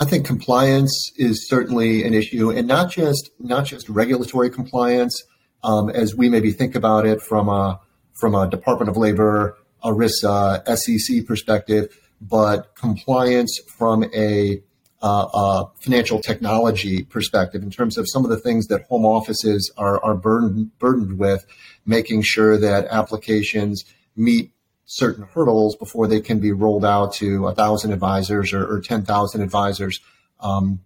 I 0.00 0.06
think 0.06 0.26
compliance 0.26 1.12
is 1.16 1.46
certainly 1.48 2.02
an 2.02 2.14
issue, 2.14 2.50
and 2.50 2.66
not 2.66 2.90
just 2.90 3.30
not 3.38 3.66
just 3.66 3.88
regulatory 3.88 4.50
compliance, 4.50 5.22
um, 5.62 5.90
as 5.90 6.14
we 6.16 6.28
maybe 6.28 6.50
think 6.50 6.74
about 6.74 7.06
it 7.06 7.20
from 7.20 7.48
a 7.48 7.78
from 8.14 8.34
a 8.34 8.48
Department 8.48 8.88
of 8.88 8.96
Labor, 8.96 9.56
ERISA, 9.84 10.66
SEC 10.76 11.26
perspective, 11.26 11.96
but 12.20 12.74
compliance 12.74 13.60
from 13.76 14.04
a 14.14 14.62
uh, 15.02 15.26
uh, 15.34 15.64
financial 15.80 16.20
technology 16.20 17.02
perspective 17.02 17.62
in 17.62 17.70
terms 17.70 17.98
of 17.98 18.08
some 18.08 18.24
of 18.24 18.30
the 18.30 18.38
things 18.38 18.68
that 18.68 18.82
home 18.84 19.04
offices 19.04 19.70
are, 19.76 20.02
are 20.02 20.14
burdened, 20.14 20.70
burdened 20.78 21.18
with, 21.18 21.44
making 21.84 22.22
sure 22.22 22.56
that 22.56 22.86
applications 22.86 23.84
meet 24.16 24.53
certain 24.86 25.24
hurdles 25.24 25.76
before 25.76 26.06
they 26.06 26.20
can 26.20 26.40
be 26.40 26.52
rolled 26.52 26.84
out 26.84 27.14
to 27.14 27.46
a 27.46 27.54
thousand 27.54 27.92
advisors 27.92 28.52
or, 28.52 28.66
or 28.66 28.80
10,000 28.80 29.40
advisors. 29.40 30.00
Um, 30.40 30.80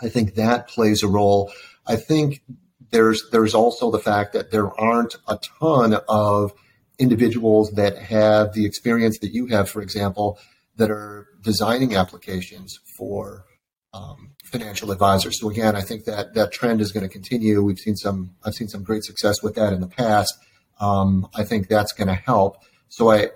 I 0.00 0.08
think 0.08 0.34
that 0.34 0.68
plays 0.68 1.02
a 1.02 1.08
role. 1.08 1.52
I 1.86 1.96
think 1.96 2.42
there's 2.90 3.28
there's 3.30 3.54
also 3.54 3.90
the 3.90 3.98
fact 3.98 4.32
that 4.32 4.50
there 4.50 4.68
aren't 4.80 5.16
a 5.26 5.38
ton 5.60 5.98
of 6.08 6.52
individuals 6.98 7.72
that 7.72 7.98
have 7.98 8.54
the 8.54 8.64
experience 8.64 9.18
that 9.20 9.32
you 9.32 9.46
have, 9.46 9.68
for 9.68 9.82
example, 9.82 10.38
that 10.76 10.90
are 10.90 11.26
designing 11.42 11.94
applications 11.94 12.78
for 12.96 13.44
um, 13.92 14.32
financial 14.44 14.90
advisors. 14.90 15.40
So 15.40 15.50
again, 15.50 15.76
I 15.76 15.80
think 15.80 16.04
that 16.04 16.34
that 16.34 16.52
trend 16.52 16.80
is 16.80 16.92
going 16.92 17.06
to 17.06 17.12
continue. 17.12 17.62
We've 17.62 17.78
seen 17.78 17.96
some, 17.96 18.34
I've 18.44 18.54
seen 18.54 18.68
some 18.68 18.82
great 18.82 19.04
success 19.04 19.42
with 19.42 19.54
that 19.56 19.72
in 19.72 19.80
the 19.80 19.88
past. 19.88 20.34
Um, 20.80 21.28
I 21.34 21.44
think 21.44 21.68
that's 21.68 21.92
going 21.92 22.08
to 22.08 22.14
help. 22.14 22.56
So 22.88 23.10
I, 23.10 23.28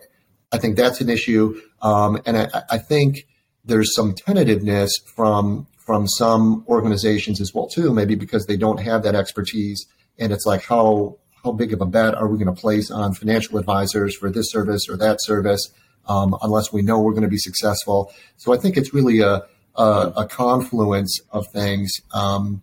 I 0.53 0.59
think 0.59 0.77
that's 0.77 1.01
an 1.01 1.09
issue, 1.09 1.61
um, 1.81 2.21
and 2.27 2.37
I, 2.37 2.63
I 2.71 2.79
think 2.79 3.27
there's 3.65 3.95
some 3.95 4.15
tentativeness 4.15 4.91
from 5.15 5.67
from 5.79 6.07
some 6.07 6.65
organizations 6.69 7.41
as 7.41 7.53
well 7.55 7.69
too. 7.69 7.93
Maybe 7.93 8.15
because 8.15 8.47
they 8.47 8.57
don't 8.57 8.81
have 8.81 9.03
that 9.03 9.15
expertise, 9.15 9.87
and 10.19 10.33
it's 10.33 10.47
like 10.47 10.63
how 10.65 11.19
how 11.45 11.53
big 11.53 11.73
of 11.73 11.81
a 11.81 11.87
bet 11.87 12.15
are 12.15 12.29
we 12.29 12.39
going 12.39 12.55
to 12.55 12.61
place 12.61 12.91
on 12.91 13.15
financial 13.15 13.59
advisors 13.59 14.17
for 14.17 14.31
this 14.31 14.51
service 14.51 14.89
or 14.89 14.97
that 14.97 15.19
service? 15.21 15.73
um, 16.07 16.37
unless 16.43 16.73
we 16.73 16.83
know 16.83 17.01
we're 17.01 17.13
going 17.13 17.23
to 17.23 17.29
be 17.29 17.39
successful. 17.39 18.13
So 18.37 18.53
I 18.53 18.57
think 18.57 18.77
it's 18.77 18.93
really 18.93 19.21
a, 19.21 19.43
a, 19.77 20.13
a 20.17 20.27
confluence 20.27 21.21
of 21.31 21.47
things. 21.49 21.93
Um, 22.13 22.63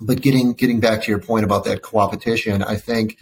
but 0.00 0.22
getting 0.22 0.54
getting 0.54 0.80
back 0.80 1.02
to 1.02 1.10
your 1.10 1.20
point 1.20 1.44
about 1.44 1.64
that 1.64 1.82
co-opetition, 1.82 2.62
I 2.62 2.76
think 2.76 3.18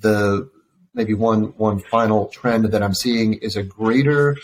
the 0.00 0.50
maybe 0.94 1.14
one 1.14 1.44
one 1.56 1.78
final 1.78 2.26
trend 2.28 2.66
that 2.66 2.82
I'm 2.82 2.94
seeing 2.94 3.34
is 3.34 3.56
a 3.56 3.62
greater 3.62 4.36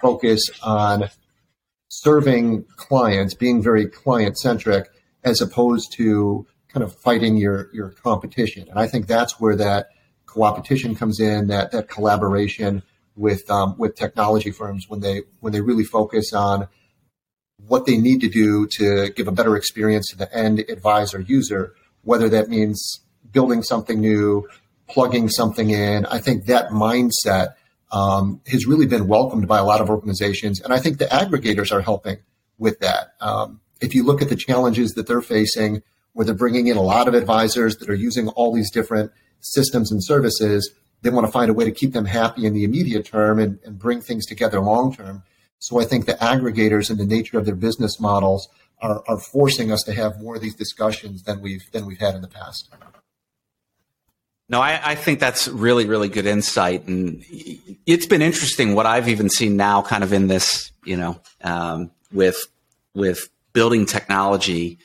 focus 0.00 0.42
on 0.62 1.08
serving 1.88 2.64
clients, 2.76 3.34
being 3.34 3.62
very 3.62 3.86
client 3.86 4.38
centric, 4.38 4.88
as 5.24 5.40
opposed 5.40 5.92
to 5.94 6.46
kind 6.68 6.84
of 6.84 6.94
fighting 6.94 7.36
your 7.36 7.70
your 7.72 7.90
competition. 7.90 8.68
And 8.68 8.78
I 8.78 8.86
think 8.86 9.06
that's 9.06 9.40
where 9.40 9.56
that 9.56 9.88
co-opetition 10.26 10.94
comes 10.94 11.20
in, 11.20 11.48
that 11.48 11.72
that 11.72 11.88
collaboration 11.88 12.82
with 13.16 13.50
um, 13.50 13.76
with 13.78 13.96
technology 13.96 14.50
firms 14.50 14.86
when 14.88 15.00
they 15.00 15.22
when 15.40 15.52
they 15.52 15.60
really 15.60 15.84
focus 15.84 16.32
on 16.32 16.68
what 17.66 17.86
they 17.86 17.96
need 17.96 18.20
to 18.20 18.28
do 18.28 18.66
to 18.66 19.10
give 19.10 19.26
a 19.26 19.32
better 19.32 19.56
experience 19.56 20.08
to 20.10 20.16
the 20.16 20.32
end 20.32 20.60
advisor 20.68 21.20
user, 21.20 21.74
whether 22.02 22.28
that 22.28 22.48
means 22.48 23.00
building 23.32 23.62
something 23.62 24.00
new, 24.00 24.48
plugging 24.88 25.28
something 25.28 25.70
in. 25.70 26.06
I 26.06 26.18
think 26.18 26.46
that 26.46 26.70
mindset 26.70 27.54
um, 27.92 28.40
has 28.46 28.66
really 28.66 28.86
been 28.86 29.08
welcomed 29.08 29.46
by 29.48 29.58
a 29.58 29.64
lot 29.64 29.80
of 29.80 29.88
organizations, 29.90 30.60
and 30.60 30.72
I 30.72 30.78
think 30.78 30.98
the 30.98 31.06
aggregators 31.06 31.72
are 31.72 31.80
helping 31.80 32.18
with 32.58 32.80
that. 32.80 33.14
Um, 33.20 33.60
if 33.80 33.94
you 33.94 34.04
look 34.04 34.20
at 34.20 34.28
the 34.28 34.36
challenges 34.36 34.92
that 34.92 35.06
they're 35.06 35.22
facing, 35.22 35.82
where 36.12 36.24
they're 36.24 36.34
bringing 36.34 36.66
in 36.66 36.76
a 36.76 36.82
lot 36.82 37.06
of 37.06 37.14
advisors 37.14 37.76
that 37.76 37.88
are 37.88 37.94
using 37.94 38.28
all 38.30 38.52
these 38.52 38.70
different 38.70 39.12
systems 39.40 39.92
and 39.92 40.02
services, 40.02 40.72
they 41.02 41.10
want 41.10 41.26
to 41.26 41.32
find 41.32 41.50
a 41.50 41.54
way 41.54 41.64
to 41.64 41.70
keep 41.70 41.92
them 41.92 42.06
happy 42.06 42.44
in 42.44 42.54
the 42.54 42.64
immediate 42.64 43.06
term 43.06 43.38
and, 43.38 43.58
and 43.64 43.78
bring 43.78 44.00
things 44.00 44.26
together 44.26 44.60
long 44.60 44.94
term. 44.94 45.22
So 45.60 45.80
I 45.80 45.84
think 45.84 46.06
the 46.06 46.14
aggregators 46.14 46.90
and 46.90 46.98
the 46.98 47.06
nature 47.06 47.38
of 47.38 47.44
their 47.44 47.54
business 47.54 48.00
models 48.00 48.48
are, 48.80 49.02
are 49.08 49.18
forcing 49.18 49.72
us 49.72 49.82
to 49.84 49.92
have 49.92 50.20
more 50.20 50.36
of 50.36 50.42
these 50.42 50.54
discussions 50.54 51.22
than 51.22 51.40
we've 51.40 51.70
than 51.72 51.86
we've 51.86 51.98
had 51.98 52.14
in 52.14 52.22
the 52.22 52.28
past. 52.28 52.68
No, 54.50 54.60
I, 54.60 54.80
I, 54.82 54.94
think 54.94 55.20
that's 55.20 55.46
really, 55.46 55.84
really 55.84 56.08
good 56.08 56.24
insight, 56.24 56.86
and 56.88 57.22
it's 57.84 58.06
been 58.06 58.22
interesting 58.22 58.74
what 58.74 58.86
I've 58.86 59.08
even 59.08 59.28
seen 59.28 59.56
now, 59.56 59.82
kind 59.82 60.02
of 60.02 60.14
in 60.14 60.26
this, 60.26 60.72
you 60.84 60.96
know, 60.96 61.20
um, 61.42 61.90
with 62.12 62.46
with 62.94 63.28
building 63.52 63.84
technology. 63.84 64.78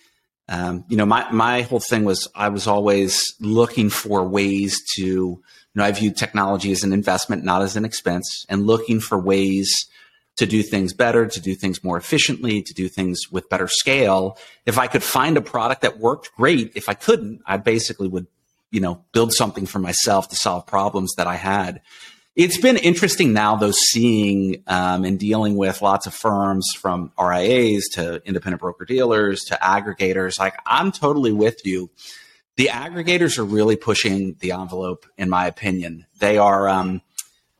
Um, 0.49 0.83
you 0.89 0.97
know, 0.97 1.05
my 1.05 1.31
my 1.31 1.61
whole 1.61 1.79
thing 1.79 2.03
was 2.03 2.27
I 2.35 2.49
was 2.49 2.67
always 2.67 3.35
looking 3.39 3.89
for 3.89 4.27
ways 4.27 4.81
to 4.95 5.41
you 5.73 5.79
know, 5.79 5.85
I 5.85 5.91
view 5.91 6.11
technology 6.11 6.71
as 6.71 6.83
an 6.83 6.93
investment, 6.93 7.43
not 7.43 7.61
as 7.61 7.75
an 7.75 7.85
expense, 7.85 8.45
and 8.47 8.67
looking 8.67 8.99
for 8.99 9.17
ways 9.17 9.87
to 10.35 10.45
do 10.45 10.63
things 10.63 10.93
better, 10.93 11.27
to 11.27 11.39
do 11.39 11.55
things 11.55 11.83
more 11.83 11.97
efficiently, 11.97 12.61
to 12.61 12.73
do 12.73 12.89
things 12.89 13.31
with 13.31 13.49
better 13.49 13.67
scale. 13.67 14.37
If 14.65 14.77
I 14.77 14.87
could 14.87 15.03
find 15.03 15.37
a 15.37 15.41
product 15.41 15.81
that 15.81 15.99
worked, 15.99 16.31
great. 16.35 16.71
If 16.75 16.89
I 16.89 16.93
couldn't, 16.93 17.41
I 17.45 17.57
basically 17.57 18.07
would, 18.07 18.27
you 18.73 18.81
know, 18.81 19.05
build 19.13 19.31
something 19.31 19.65
for 19.65 19.79
myself 19.79 20.27
to 20.29 20.35
solve 20.35 20.67
problems 20.67 21.13
that 21.15 21.27
I 21.27 21.35
had. 21.35 21.81
It's 22.35 22.57
been 22.57 22.77
interesting 22.77 23.31
now, 23.31 23.55
though, 23.55 23.71
seeing 23.71 24.63
um, 24.67 25.05
and 25.05 25.19
dealing 25.19 25.55
with 25.55 25.81
lots 25.81 26.07
of 26.07 26.13
firms 26.13 26.67
from 26.75 27.11
RIAs 27.17 27.87
to 27.93 28.21
independent 28.25 28.59
broker 28.59 28.83
dealers 28.85 29.43
to 29.45 29.59
aggregators. 29.61 30.39
Like, 30.39 30.55
I'm 30.65 30.91
totally 30.91 31.31
with 31.31 31.63
you 31.63 31.91
the 32.55 32.69
aggregators 32.71 33.37
are 33.37 33.43
really 33.43 33.75
pushing 33.75 34.35
the 34.39 34.51
envelope, 34.51 35.05
in 35.17 35.29
my 35.29 35.47
opinion. 35.47 36.05
They 36.19 36.37
are 36.37 36.69
um, 36.69 37.01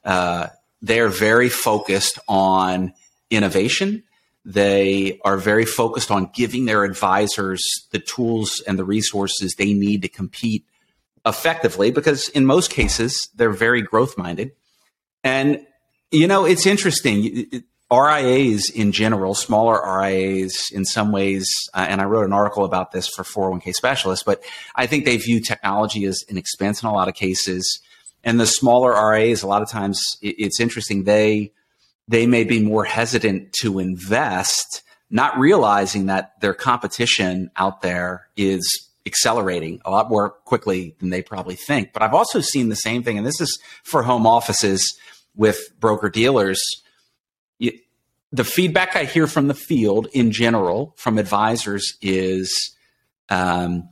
uh, 0.04 0.48
they 0.82 1.00
are 1.00 1.10
very 1.10 1.50
focused 1.50 2.20
on 2.28 2.94
innovation. 3.30 4.04
They 4.46 5.20
are 5.24 5.38
very 5.38 5.66
focused 5.66 6.12
on 6.12 6.30
giving 6.34 6.66
their 6.66 6.84
advisors 6.84 7.64
the 7.92 8.00
tools 8.00 8.62
and 8.68 8.78
the 8.78 8.84
resources 8.84 9.56
they 9.56 9.74
need 9.74 10.02
to 10.02 10.10
compete 10.10 10.66
effectively 11.26 11.92
because 11.92 12.30
in 12.30 12.46
most 12.46 12.70
cases 12.70 13.30
they're 13.36 13.52
very 13.52 13.82
growth 13.82 14.18
minded. 14.18 14.52
And 15.24 15.66
you 16.12 16.28
know, 16.28 16.46
it's 16.46 16.66
interesting. 16.66 17.64
RIAs 17.92 18.70
in 18.70 18.92
general, 18.92 19.36
smaller 19.36 19.80
RIAs 20.00 20.70
in 20.72 20.84
some 20.84 21.12
ways, 21.12 21.48
uh, 21.74 21.86
and 21.88 22.02
I 22.02 22.06
wrote 22.06 22.26
an 22.26 22.34
article 22.34 22.66
about 22.66 22.92
this 22.92 23.08
for 23.08 23.24
401k 23.24 23.74
specialists, 23.74 24.24
but 24.24 24.44
I 24.76 24.88
think 24.88 25.06
they 25.06 25.18
view 25.18 25.40
technology 25.40 26.06
as 26.06 26.24
an 26.30 26.38
expense 26.38 26.82
in 26.82 26.90
a 26.90 26.94
lot 26.94 27.08
of 27.08 27.14
cases. 27.14 27.82
And 28.24 28.40
the 28.40 28.48
smaller 28.48 28.92
RIAs, 28.92 29.44
a 29.44 29.48
lot 29.48 29.62
of 29.62 29.70
times 29.70 30.02
it's 30.22 30.60
interesting, 30.60 31.04
they, 31.04 31.52
they 32.08 32.26
may 32.26 32.44
be 32.46 32.62
more 32.62 32.84
hesitant 32.84 33.54
to 33.62 33.80
invest 33.80 34.82
not 35.14 35.38
realizing 35.38 36.08
that 36.08 36.32
their 36.42 36.56
competition 36.56 37.52
out 37.56 37.82
there 37.82 38.28
is 38.36 38.90
accelerating 39.06 39.82
a 39.86 39.92
lot 39.92 40.10
more 40.10 40.30
quickly 40.30 40.96
than 41.00 41.10
they 41.10 41.22
probably 41.22 41.56
think. 41.56 41.94
But 41.94 42.02
I've 42.02 42.14
also 42.14 42.40
seen 42.40 42.70
the 42.70 42.76
same 42.76 43.04
thing, 43.04 43.18
and 43.18 43.28
this 43.28 43.42
is 43.42 43.60
for 43.84 44.04
home 44.04 44.26
offices 44.26 44.98
with 45.36 45.60
broker 45.80 46.10
dealers. 46.10 46.62
the 47.60 48.44
feedback 48.44 48.96
I 48.96 49.04
hear 49.04 49.28
from 49.28 49.48
the 49.48 49.54
field 49.54 50.08
in 50.12 50.32
general 50.32 50.96
from 50.98 51.20
advisors 51.20 51.98
is, 52.02 52.76
um, 53.30 53.90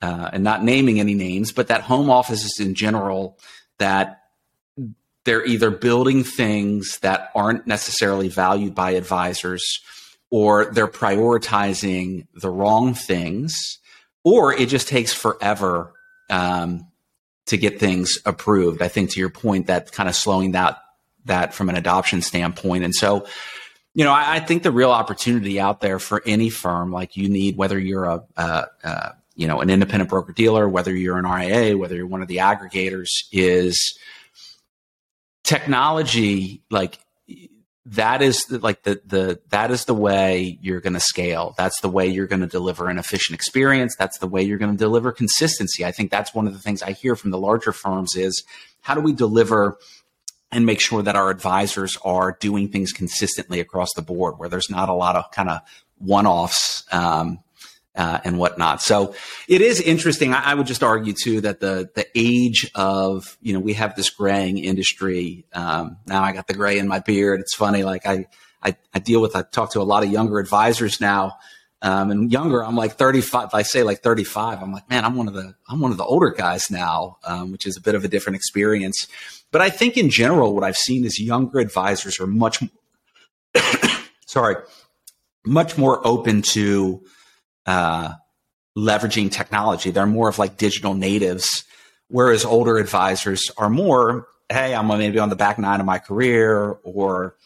uh, 0.00 0.30
and 0.32 0.44
not 0.44 0.62
naming 0.62 1.00
any 1.00 1.14
names, 1.14 1.50
but 1.52 1.66
that 1.68 1.82
home 1.82 2.08
offices 2.08 2.60
in 2.60 2.74
general 2.74 3.36
that 3.78 4.22
they're 5.24 5.44
either 5.44 5.70
building 5.70 6.22
things 6.22 6.98
that 7.00 7.30
aren't 7.34 7.66
necessarily 7.66 8.28
valued 8.28 8.74
by 8.74 8.92
advisors 8.92 9.80
or 10.30 10.66
they're 10.66 10.86
prioritizing 10.86 12.26
the 12.34 12.48
wrong 12.48 12.94
things 12.94 13.79
or 14.24 14.52
it 14.52 14.68
just 14.68 14.88
takes 14.88 15.12
forever 15.12 15.92
um, 16.28 16.86
to 17.46 17.56
get 17.56 17.80
things 17.80 18.18
approved. 18.26 18.82
I 18.82 18.88
think 18.88 19.10
to 19.10 19.20
your 19.20 19.30
point, 19.30 19.66
that 19.66 19.92
kind 19.92 20.08
of 20.08 20.14
slowing 20.14 20.52
that 20.52 20.78
that 21.26 21.52
from 21.54 21.68
an 21.68 21.76
adoption 21.76 22.22
standpoint, 22.22 22.84
and 22.84 22.94
so 22.94 23.26
you 23.94 24.04
know, 24.04 24.12
I, 24.12 24.36
I 24.36 24.40
think 24.40 24.62
the 24.62 24.70
real 24.70 24.92
opportunity 24.92 25.58
out 25.58 25.80
there 25.80 25.98
for 25.98 26.22
any 26.24 26.48
firm, 26.48 26.92
like 26.92 27.16
you 27.16 27.28
need, 27.28 27.56
whether 27.56 27.78
you're 27.78 28.04
a, 28.04 28.68
you 29.34 29.46
know 29.46 29.60
an 29.60 29.70
independent 29.70 30.10
broker 30.10 30.32
dealer, 30.32 30.68
whether 30.68 30.94
you're 30.94 31.18
an 31.18 31.26
RIA, 31.26 31.76
whether 31.76 31.96
you're 31.96 32.06
one 32.06 32.22
of 32.22 32.28
the 32.28 32.36
aggregators, 32.36 33.08
is 33.32 33.98
technology 35.44 36.62
like 36.70 36.98
that 37.86 38.20
is 38.20 38.44
the, 38.44 38.58
like 38.58 38.82
the 38.82 39.00
the 39.06 39.40
that 39.48 39.70
is 39.70 39.86
the 39.86 39.94
way 39.94 40.58
you're 40.60 40.80
going 40.80 40.92
to 40.92 41.00
scale. 41.00 41.54
That's 41.56 41.80
the 41.80 41.88
way 41.88 42.06
you're 42.06 42.26
going 42.26 42.42
to 42.42 42.46
deliver 42.46 42.88
an 42.88 42.98
efficient 42.98 43.34
experience. 43.34 43.96
That's 43.96 44.18
the 44.18 44.26
way 44.26 44.42
you're 44.42 44.58
going 44.58 44.72
to 44.72 44.76
deliver 44.76 45.12
consistency. 45.12 45.84
I 45.84 45.92
think 45.92 46.10
that's 46.10 46.34
one 46.34 46.46
of 46.46 46.52
the 46.52 46.58
things 46.58 46.82
i 46.82 46.92
hear 46.92 47.16
from 47.16 47.30
the 47.30 47.38
larger 47.38 47.72
firms 47.72 48.16
is 48.16 48.44
how 48.82 48.94
do 48.94 49.00
we 49.00 49.12
deliver 49.12 49.78
and 50.52 50.66
make 50.66 50.80
sure 50.80 51.02
that 51.02 51.16
our 51.16 51.30
advisors 51.30 51.96
are 52.04 52.36
doing 52.40 52.68
things 52.68 52.92
consistently 52.92 53.60
across 53.60 53.88
the 53.94 54.02
board 54.02 54.38
where 54.38 54.48
there's 54.48 54.70
not 54.70 54.88
a 54.88 54.94
lot 54.94 55.16
of 55.16 55.30
kind 55.30 55.48
of 55.48 55.60
one-offs 55.98 56.84
um, 56.92 57.38
uh, 57.96 58.20
and 58.24 58.38
whatnot. 58.38 58.80
So 58.80 59.14
it 59.48 59.60
is 59.60 59.80
interesting. 59.80 60.32
I, 60.32 60.52
I, 60.52 60.54
would 60.54 60.66
just 60.66 60.82
argue 60.82 61.12
too 61.12 61.40
that 61.42 61.60
the 61.60 61.90
the 61.94 62.06
age 62.14 62.70
of 62.74 63.36
you 63.40 63.52
know 63.52 63.60
we 63.60 63.74
have 63.74 63.96
this 63.96 64.10
graying 64.10 64.58
industry. 64.58 65.44
Um, 65.52 65.98
now 66.06 66.22
I 66.22 66.32
got 66.32 66.46
the 66.46 66.54
gray 66.54 66.78
in 66.78 66.88
my 66.88 67.00
beard. 67.00 67.40
It's 67.40 67.54
funny. 67.54 67.82
Like 67.82 68.06
I, 68.06 68.26
I 68.62 68.76
I 68.94 68.98
deal 69.00 69.20
with 69.20 69.34
I 69.34 69.42
talk 69.42 69.72
to 69.72 69.80
a 69.80 69.82
lot 69.82 70.04
of 70.04 70.10
younger 70.10 70.38
advisors 70.38 71.00
now. 71.00 71.38
Um, 71.82 72.10
and 72.10 72.30
younger, 72.30 72.62
I'm 72.62 72.76
like 72.76 72.92
35. 72.96 73.46
If 73.46 73.54
I 73.54 73.62
say 73.62 73.82
like 73.82 74.02
35, 74.02 74.62
I'm 74.62 74.70
like, 74.70 74.88
man, 74.90 75.02
I'm 75.02 75.16
one 75.16 75.28
of 75.28 75.34
the 75.34 75.54
I'm 75.66 75.80
one 75.80 75.90
of 75.90 75.96
the 75.96 76.04
older 76.04 76.30
guys 76.30 76.70
now, 76.70 77.16
um, 77.24 77.52
which 77.52 77.66
is 77.66 77.76
a 77.76 77.80
bit 77.80 77.94
of 77.94 78.04
a 78.04 78.08
different 78.08 78.36
experience. 78.36 79.08
But 79.50 79.62
I 79.62 79.70
think 79.70 79.96
in 79.96 80.10
general, 80.10 80.54
what 80.54 80.62
I've 80.62 80.76
seen 80.76 81.04
is 81.04 81.18
younger 81.18 81.58
advisors 81.58 82.20
are 82.20 82.26
much, 82.26 82.62
sorry, 84.26 84.56
much 85.44 85.78
more 85.78 86.06
open 86.06 86.42
to 86.42 87.02
uh, 87.70 88.14
leveraging 88.76 89.30
technology. 89.30 89.90
They're 89.92 90.06
more 90.06 90.28
of 90.28 90.38
like 90.38 90.56
digital 90.56 90.94
natives, 90.94 91.64
whereas 92.08 92.44
older 92.44 92.78
advisors 92.78 93.50
are 93.56 93.70
more, 93.70 94.26
hey, 94.48 94.74
I'm 94.74 94.88
maybe 94.88 95.20
on 95.20 95.28
the 95.28 95.36
back 95.36 95.56
nine 95.58 95.78
of 95.78 95.86
my 95.86 95.98
career, 95.98 96.78
or 96.82 97.36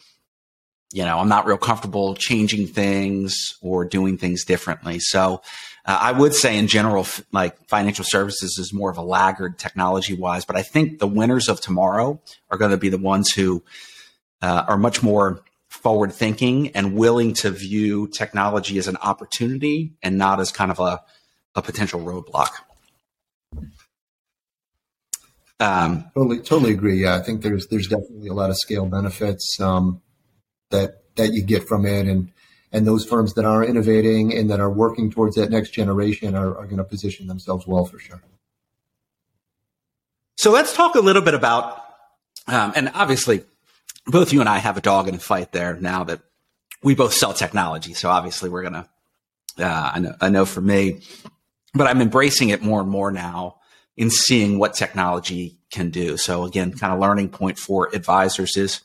you 0.91 1.03
know, 1.03 1.19
I'm 1.19 1.29
not 1.29 1.45
real 1.45 1.57
comfortable 1.57 2.15
changing 2.15 2.67
things 2.67 3.35
or 3.61 3.85
doing 3.85 4.17
things 4.17 4.45
differently. 4.45 4.99
So 4.99 5.41
uh, 5.85 5.99
I 6.01 6.11
would 6.11 6.33
say 6.33 6.57
in 6.57 6.67
general, 6.67 7.03
f- 7.03 7.23
like 7.31 7.67
financial 7.67 8.05
services 8.05 8.57
is 8.57 8.73
more 8.73 8.89
of 8.89 8.97
a 8.97 9.03
laggard 9.03 9.59
technology 9.59 10.15
wise, 10.15 10.45
but 10.45 10.55
I 10.55 10.63
think 10.63 10.99
the 10.99 11.07
winners 11.07 11.49
of 11.49 11.59
tomorrow 11.59 12.19
are 12.49 12.57
going 12.57 12.71
to 12.71 12.77
be 12.77 12.89
the 12.89 12.97
ones 12.97 13.31
who 13.31 13.63
uh, 14.41 14.63
are 14.67 14.77
much 14.77 15.03
more 15.03 15.43
forward 15.85 16.11
thinking 16.11 16.69
and 16.69 16.95
willing 16.95 17.31
to 17.31 17.51
view 17.51 18.07
technology 18.07 18.79
as 18.79 18.87
an 18.87 18.97
opportunity 19.03 19.93
and 20.01 20.17
not 20.17 20.39
as 20.39 20.51
kind 20.51 20.71
of 20.71 20.79
a, 20.79 20.99
a 21.53 21.61
potential 21.61 21.99
roadblock. 21.99 22.49
Um, 25.59 26.09
totally, 26.15 26.39
totally 26.39 26.71
agree. 26.71 27.03
Yeah, 27.03 27.13
I 27.17 27.21
think 27.21 27.43
there's 27.43 27.67
there's 27.67 27.87
definitely 27.87 28.29
a 28.29 28.33
lot 28.33 28.49
of 28.49 28.57
scale 28.57 28.87
benefits 28.87 29.59
um, 29.61 30.01
that 30.71 31.03
that 31.17 31.33
you 31.33 31.43
get 31.43 31.67
from 31.67 31.85
it, 31.85 32.07
and 32.07 32.31
and 32.71 32.87
those 32.87 33.05
firms 33.05 33.35
that 33.35 33.45
are 33.45 33.63
innovating 33.63 34.33
and 34.33 34.49
that 34.49 34.59
are 34.59 34.71
working 34.71 35.11
towards 35.11 35.35
that 35.35 35.51
next 35.51 35.69
generation 35.69 36.33
are, 36.33 36.57
are 36.57 36.65
going 36.65 36.77
to 36.77 36.83
position 36.83 37.27
themselves 37.27 37.67
well 37.67 37.85
for 37.85 37.99
sure. 37.99 38.23
So 40.39 40.49
let's 40.49 40.75
talk 40.75 40.95
a 40.95 40.99
little 40.99 41.21
bit 41.21 41.35
about, 41.35 41.77
um, 42.47 42.73
and 42.75 42.89
obviously 42.95 43.43
both 44.05 44.33
you 44.33 44.39
and 44.39 44.49
I 44.49 44.59
have 44.59 44.77
a 44.77 44.81
dog 44.81 45.07
in 45.07 45.15
the 45.15 45.19
fight 45.19 45.51
there 45.51 45.75
now 45.75 46.03
that 46.05 46.21
we 46.83 46.95
both 46.95 47.13
sell 47.13 47.33
technology. 47.33 47.93
So 47.93 48.09
obviously 48.09 48.49
we're 48.49 48.63
gonna. 48.63 48.89
Uh, 49.57 49.91
I 49.93 49.99
know. 49.99 50.15
I 50.21 50.29
know 50.29 50.45
for 50.45 50.61
me, 50.61 51.01
but 51.73 51.87
I'm 51.87 52.01
embracing 52.01 52.49
it 52.49 52.61
more 52.61 52.81
and 52.81 52.89
more 52.89 53.11
now 53.11 53.57
in 53.97 54.09
seeing 54.09 54.59
what 54.59 54.73
technology 54.73 55.57
can 55.71 55.89
do. 55.89 56.17
So 56.17 56.43
again, 56.43 56.73
kind 56.73 56.93
of 56.93 56.99
learning 56.99 57.29
point 57.29 57.57
for 57.57 57.89
advisors 57.93 58.57
is 58.57 58.81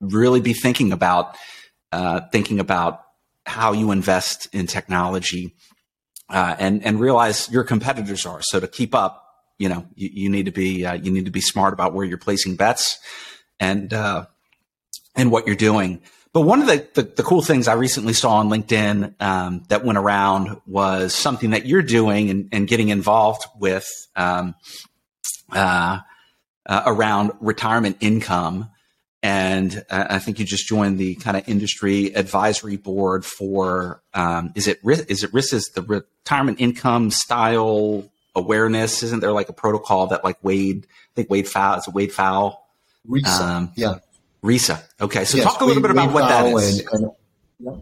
really 0.00 0.40
be 0.40 0.54
thinking 0.54 0.92
about 0.92 1.36
uh, 1.92 2.22
thinking 2.32 2.58
about 2.58 3.02
how 3.46 3.72
you 3.72 3.90
invest 3.90 4.48
in 4.52 4.66
technology 4.66 5.54
uh, 6.30 6.56
and 6.58 6.84
and 6.84 6.98
realize 6.98 7.50
your 7.50 7.64
competitors 7.64 8.26
are. 8.26 8.40
So 8.42 8.58
to 8.58 8.66
keep 8.66 8.94
up, 8.94 9.24
you 9.58 9.68
know, 9.68 9.86
you, 9.94 10.10
you 10.12 10.30
need 10.30 10.46
to 10.46 10.52
be 10.52 10.84
uh, 10.84 10.94
you 10.94 11.12
need 11.12 11.26
to 11.26 11.30
be 11.30 11.42
smart 11.42 11.74
about 11.74 11.92
where 11.92 12.04
you're 12.04 12.18
placing 12.18 12.56
bets 12.56 12.98
and 13.60 13.92
uh, 13.92 14.26
and 15.14 15.30
what 15.30 15.46
you're 15.46 15.56
doing. 15.56 16.00
But 16.34 16.40
one 16.40 16.60
of 16.60 16.66
the, 16.66 16.86
the, 16.94 17.02
the, 17.02 17.22
cool 17.22 17.42
things 17.42 17.68
I 17.68 17.74
recently 17.74 18.12
saw 18.12 18.38
on 18.38 18.48
LinkedIn 18.48 19.14
um, 19.22 19.62
that 19.68 19.84
went 19.84 19.98
around 19.98 20.60
was 20.66 21.14
something 21.14 21.50
that 21.50 21.64
you're 21.64 21.80
doing 21.80 22.28
and, 22.28 22.48
and 22.50 22.66
getting 22.66 22.88
involved 22.88 23.44
with 23.56 23.86
um, 24.16 24.56
uh, 25.52 26.00
uh, 26.66 26.82
around 26.86 27.30
retirement 27.40 27.98
income. 28.00 28.68
And 29.22 29.84
uh, 29.88 30.06
I 30.10 30.18
think 30.18 30.40
you 30.40 30.44
just 30.44 30.66
joined 30.66 30.98
the 30.98 31.14
kind 31.14 31.36
of 31.36 31.48
industry 31.48 32.12
advisory 32.16 32.78
board 32.78 33.24
for 33.24 34.02
um, 34.12 34.52
is 34.56 34.66
it 34.66 34.80
is 34.84 35.22
it 35.22 35.32
RIS 35.32 35.52
is 35.52 35.68
the 35.68 35.82
retirement 35.82 36.60
income 36.60 37.12
style 37.12 38.10
awareness? 38.34 39.04
Isn't 39.04 39.20
there 39.20 39.32
like 39.32 39.50
a 39.50 39.54
protocol 39.54 40.08
that 40.08 40.24
like 40.24 40.42
Wade 40.42 40.86
I 40.86 41.14
think 41.14 41.30
Wade 41.30 41.46
Pfau 41.46 41.78
is 41.78 41.86
it 41.86 41.94
Wade 41.94 42.10
Pfau 42.10 42.56
RISA. 43.06 43.42
Um, 43.42 43.72
yeah. 43.76 43.98
RISA. 44.42 44.82
Okay. 45.00 45.24
So 45.24 45.38
yes, 45.38 45.46
talk 45.46 45.60
a 45.60 45.64
little 45.64 45.82
bit 45.82 45.90
about 45.90 46.12
what 46.12 46.28
that 46.28 46.46
is. 46.46 46.80
And, 46.80 47.04
and, 47.04 47.12
yeah. 47.60 47.76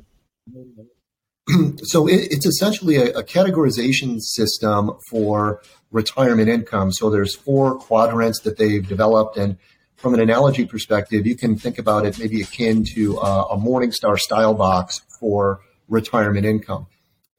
so 1.82 2.06
it, 2.06 2.28
it's 2.30 2.46
essentially 2.46 2.96
a, 2.96 3.18
a, 3.18 3.22
categorization 3.24 4.20
system 4.20 4.92
for 5.08 5.60
retirement 5.90 6.48
income. 6.48 6.92
So 6.92 7.10
there's 7.10 7.34
four 7.34 7.76
quadrants 7.78 8.40
that 8.40 8.58
they've 8.58 8.86
developed, 8.86 9.36
and 9.36 9.56
from 9.96 10.14
an 10.14 10.20
analogy 10.20 10.64
perspective, 10.64 11.26
you 11.26 11.36
can 11.36 11.56
think 11.56 11.78
about 11.78 12.06
it 12.06 12.18
maybe 12.18 12.42
akin 12.42 12.84
to 12.94 13.18
uh, 13.20 13.46
a 13.50 13.56
Morningstar 13.56 14.18
style 14.18 14.54
box 14.54 15.00
for 15.20 15.60
retirement 15.88 16.46
income. 16.46 16.86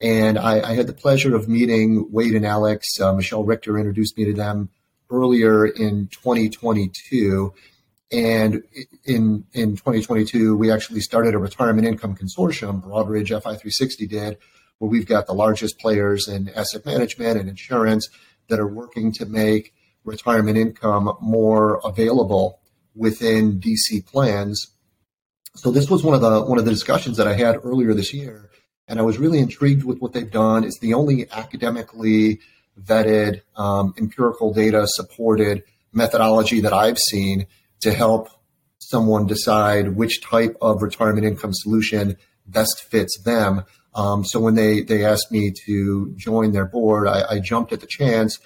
And 0.00 0.38
I, 0.38 0.70
I, 0.70 0.74
had 0.74 0.86
the 0.86 0.92
pleasure 0.92 1.34
of 1.34 1.48
meeting 1.48 2.10
Wade 2.10 2.34
and 2.34 2.44
Alex. 2.44 3.00
Uh, 3.00 3.12
Michelle 3.12 3.44
Richter 3.44 3.78
introduced 3.78 4.18
me 4.18 4.24
to 4.26 4.32
them 4.32 4.68
earlier 5.10 5.66
in 5.66 6.08
2022. 6.08 7.54
And 8.14 8.62
in 9.04 9.44
in 9.52 9.72
2022, 9.72 10.56
we 10.56 10.70
actually 10.70 11.00
started 11.00 11.34
a 11.34 11.38
retirement 11.38 11.84
income 11.84 12.14
consortium. 12.14 12.80
Broadridge 12.80 13.30
FI360 13.30 14.08
did, 14.08 14.38
where 14.78 14.88
we've 14.88 15.06
got 15.06 15.26
the 15.26 15.34
largest 15.34 15.80
players 15.80 16.28
in 16.28 16.48
asset 16.50 16.86
management 16.86 17.40
and 17.40 17.48
insurance 17.48 18.08
that 18.48 18.60
are 18.60 18.68
working 18.68 19.12
to 19.14 19.26
make 19.26 19.74
retirement 20.04 20.56
income 20.56 21.12
more 21.20 21.80
available 21.84 22.60
within 22.94 23.58
DC 23.58 24.06
plans. 24.06 24.64
So 25.56 25.72
this 25.72 25.90
was 25.90 26.04
one 26.04 26.14
of 26.14 26.20
the 26.20 26.42
one 26.42 26.60
of 26.60 26.64
the 26.64 26.70
discussions 26.70 27.16
that 27.16 27.26
I 27.26 27.34
had 27.34 27.56
earlier 27.64 27.94
this 27.94 28.14
year, 28.14 28.48
and 28.86 29.00
I 29.00 29.02
was 29.02 29.18
really 29.18 29.40
intrigued 29.40 29.82
with 29.82 29.98
what 29.98 30.12
they've 30.12 30.30
done. 30.30 30.62
It's 30.62 30.78
the 30.78 30.94
only 30.94 31.28
academically 31.32 32.38
vetted, 32.80 33.40
um, 33.56 33.92
empirical 33.98 34.52
data 34.52 34.86
supported 34.86 35.64
methodology 35.92 36.60
that 36.60 36.72
I've 36.72 36.98
seen 36.98 37.48
to 37.84 37.92
help 37.92 38.28
someone 38.78 39.26
decide 39.26 39.96
which 39.96 40.22
type 40.22 40.56
of 40.60 40.82
retirement 40.82 41.26
income 41.26 41.52
solution 41.52 42.16
best 42.46 42.82
fits 42.82 43.18
them. 43.24 43.64
Um, 43.94 44.24
so 44.24 44.40
when 44.40 44.54
they 44.54 44.82
they 44.82 45.04
asked 45.04 45.30
me 45.30 45.52
to 45.66 46.12
join 46.16 46.52
their 46.52 46.66
board, 46.66 47.06
I, 47.06 47.24
I 47.34 47.38
jumped 47.38 47.72
at 47.72 47.80
the 47.80 47.86
chance. 47.86 48.38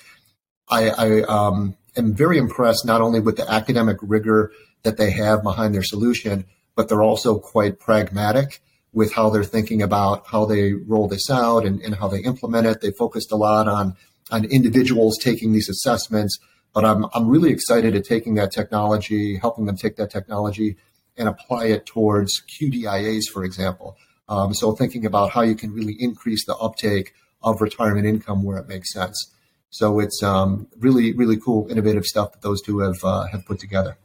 I, 0.68 0.90
I 0.90 1.22
um, 1.22 1.76
am 1.96 2.14
very 2.14 2.36
impressed 2.36 2.84
not 2.84 3.00
only 3.00 3.20
with 3.20 3.36
the 3.36 3.50
academic 3.50 3.96
rigor 4.02 4.52
that 4.82 4.98
they 4.98 5.10
have 5.12 5.42
behind 5.42 5.74
their 5.74 5.82
solution, 5.82 6.44
but 6.76 6.88
they're 6.88 7.02
also 7.02 7.38
quite 7.38 7.80
pragmatic 7.80 8.60
with 8.92 9.12
how 9.12 9.30
they're 9.30 9.44
thinking 9.44 9.82
about 9.82 10.26
how 10.26 10.44
they 10.44 10.72
roll 10.72 11.08
this 11.08 11.30
out 11.30 11.64
and, 11.64 11.80
and 11.80 11.94
how 11.94 12.08
they 12.08 12.20
implement 12.20 12.66
it. 12.66 12.80
They 12.80 12.90
focused 12.90 13.32
a 13.32 13.36
lot 13.36 13.68
on 13.68 13.96
on 14.30 14.44
individuals 14.44 15.16
taking 15.18 15.52
these 15.52 15.70
assessments, 15.70 16.38
but 16.72 16.84
I'm 16.84 17.06
I'm 17.14 17.28
really 17.28 17.50
excited 17.50 17.94
at 17.94 18.04
taking 18.04 18.34
that 18.34 18.52
technology, 18.52 19.36
helping 19.36 19.66
them 19.66 19.76
take 19.76 19.96
that 19.96 20.10
technology 20.10 20.76
and 21.16 21.28
apply 21.28 21.66
it 21.66 21.86
towards 21.86 22.42
QDIAs, 22.42 23.24
for 23.32 23.44
example. 23.44 23.96
Um, 24.28 24.54
so 24.54 24.72
thinking 24.72 25.06
about 25.06 25.30
how 25.30 25.42
you 25.42 25.54
can 25.54 25.72
really 25.72 25.96
increase 25.98 26.44
the 26.44 26.54
uptake 26.56 27.14
of 27.42 27.60
retirement 27.60 28.06
income 28.06 28.42
where 28.42 28.58
it 28.58 28.68
makes 28.68 28.92
sense. 28.92 29.32
So 29.70 30.00
it's 30.00 30.22
um, 30.22 30.68
really, 30.78 31.12
really 31.12 31.38
cool, 31.38 31.68
innovative 31.70 32.04
stuff 32.04 32.32
that 32.32 32.42
those 32.42 32.62
two 32.62 32.78
have 32.80 33.02
uh, 33.02 33.26
have 33.26 33.44
put 33.44 33.58
together. 33.58 33.98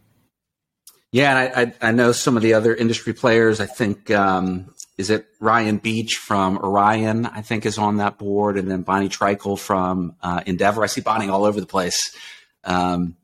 Yeah, 1.12 1.38
and 1.38 1.40
I, 1.40 1.62
I, 1.62 1.90
I, 1.90 1.92
know 1.92 2.12
some 2.12 2.36
of 2.36 2.42
the 2.42 2.56
other 2.56 2.74
industry 2.74 3.14
players. 3.14 3.60
I 3.60 3.68
think 3.68 4.10
um, 4.10 4.74
is 4.98 5.12
it 5.12 5.28
Ryan 5.40 5.78
Beach 5.78 6.16
from 6.16 6.58
Orion. 6.58 7.28
I 7.28 7.42
think 7.42 7.66
is 7.66 7.78
on 7.78 7.98
that 7.98 8.18
board, 8.18 8.58
and 8.58 8.70
then 8.70 8.82
Bonnie 8.82 9.10
Treichel 9.10 9.58
from 9.58 10.16
uh, 10.22 10.42
Endeavor. 10.46 10.84
I 10.84 10.88
see 10.88 11.02
Bonnie 11.02 11.30
all 11.30 11.46
over 11.46 11.60
the 11.60 11.68
place. 11.68 12.16
Um, 12.64 13.16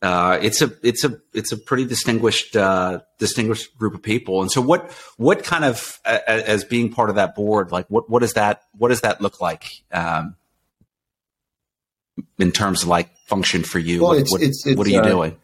uh, 0.00 0.38
it's 0.40 0.62
a 0.62 0.72
it's 0.82 1.02
a 1.04 1.18
it's 1.34 1.50
a 1.50 1.56
pretty 1.56 1.84
distinguished 1.84 2.54
uh, 2.54 3.00
distinguished 3.18 3.76
group 3.76 3.94
of 3.94 4.02
people. 4.02 4.42
And 4.42 4.50
so, 4.50 4.60
what 4.60 4.92
what 5.16 5.42
kind 5.42 5.64
of 5.64 5.98
as 6.04 6.64
being 6.64 6.92
part 6.92 7.10
of 7.10 7.16
that 7.16 7.34
board, 7.34 7.72
like 7.72 7.86
what 7.88 8.08
what 8.08 8.20
does 8.20 8.34
that 8.34 8.62
what 8.76 8.88
does 8.88 9.00
that 9.00 9.20
look 9.20 9.40
like 9.40 9.64
um, 9.92 10.36
in 12.38 12.52
terms 12.52 12.82
of 12.82 12.88
like 12.88 13.10
function 13.26 13.64
for 13.64 13.80
you? 13.80 14.00
Well, 14.00 14.10
what, 14.10 14.18
it's, 14.18 14.30
what, 14.30 14.42
it's, 14.42 14.66
it's, 14.66 14.78
what 14.78 14.86
are 14.86 14.90
you 14.90 15.00
uh, 15.00 15.08
doing? 15.08 15.36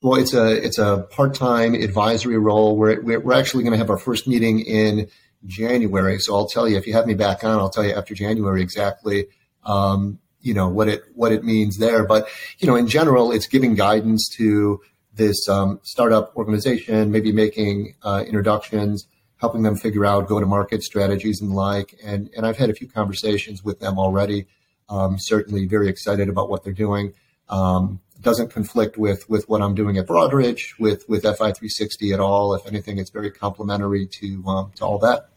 Well, 0.00 0.18
it's 0.18 0.32
a 0.32 0.64
it's 0.64 0.78
a 0.78 1.06
part 1.10 1.34
time 1.34 1.74
advisory 1.74 2.38
role. 2.38 2.78
We're 2.78 3.02
we're 3.02 3.34
actually 3.34 3.64
going 3.64 3.72
to 3.72 3.78
have 3.78 3.90
our 3.90 3.98
first 3.98 4.26
meeting 4.26 4.60
in 4.60 5.08
January. 5.44 6.18
So 6.18 6.34
I'll 6.34 6.48
tell 6.48 6.66
you 6.66 6.78
if 6.78 6.86
you 6.86 6.94
have 6.94 7.06
me 7.06 7.14
back 7.14 7.44
on, 7.44 7.58
I'll 7.58 7.68
tell 7.68 7.84
you 7.84 7.92
after 7.92 8.14
January 8.14 8.62
exactly. 8.62 9.26
Um, 9.64 10.18
you 10.46 10.54
know 10.54 10.68
what 10.68 10.88
it 10.88 11.02
what 11.14 11.32
it 11.32 11.42
means 11.42 11.78
there. 11.78 12.04
But 12.04 12.28
you 12.58 12.68
know, 12.68 12.76
in 12.76 12.86
general, 12.86 13.32
it's 13.32 13.48
giving 13.48 13.74
guidance 13.74 14.28
to 14.36 14.80
this 15.12 15.48
um, 15.48 15.80
startup 15.82 16.36
organization, 16.36 17.10
maybe 17.10 17.32
making 17.32 17.94
uh, 18.02 18.22
introductions, 18.24 19.08
helping 19.38 19.62
them 19.62 19.76
figure 19.76 20.06
out 20.06 20.28
go 20.28 20.38
to 20.38 20.46
market 20.46 20.84
strategies 20.84 21.40
and 21.40 21.52
like. 21.52 21.98
And 22.04 22.30
and 22.36 22.46
I've 22.46 22.56
had 22.56 22.70
a 22.70 22.74
few 22.74 22.88
conversations 22.88 23.64
with 23.64 23.80
them 23.80 23.98
already. 23.98 24.46
Um, 24.88 25.16
certainly, 25.18 25.66
very 25.66 25.88
excited 25.88 26.28
about 26.28 26.48
what 26.48 26.62
they're 26.62 26.72
doing. 26.72 27.12
Um, 27.48 28.00
doesn't 28.20 28.50
conflict 28.50 28.96
with 28.96 29.28
with 29.28 29.48
what 29.48 29.60
I'm 29.62 29.74
doing 29.74 29.98
at 29.98 30.06
Broadridge 30.06 30.78
with 30.78 31.08
with 31.08 31.24
FI360 31.24 32.14
at 32.14 32.20
all. 32.20 32.54
If 32.54 32.68
anything, 32.68 32.98
it's 32.98 33.10
very 33.10 33.32
complementary 33.32 34.06
to 34.20 34.44
um, 34.46 34.72
to 34.76 34.84
all 34.84 34.98
that. 35.00 35.28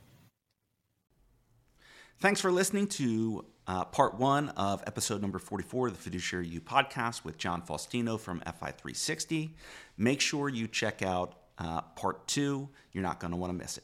Thanks 2.19 2.41
for 2.41 2.51
listening 2.51 2.87
to 2.87 3.45
uh, 3.69 3.85
part 3.85 4.15
one 4.15 4.49
of 4.49 4.83
episode 4.87 5.21
number 5.21 5.37
44 5.37 5.89
of 5.89 5.93
the 5.93 5.99
Fiduciary 5.99 6.47
U 6.47 6.59
podcast 6.59 7.23
with 7.23 7.37
John 7.37 7.61
Faustino 7.61 8.19
from 8.19 8.41
FI360. 8.41 9.51
Make 9.95 10.21
sure 10.21 10.49
you 10.49 10.67
check 10.67 11.03
out 11.03 11.35
uh, 11.59 11.81
part 11.81 12.27
two. 12.27 12.67
You're 12.93 13.03
not 13.03 13.19
going 13.19 13.29
to 13.29 13.37
want 13.37 13.53
to 13.53 13.57
miss 13.57 13.77
it. 13.77 13.83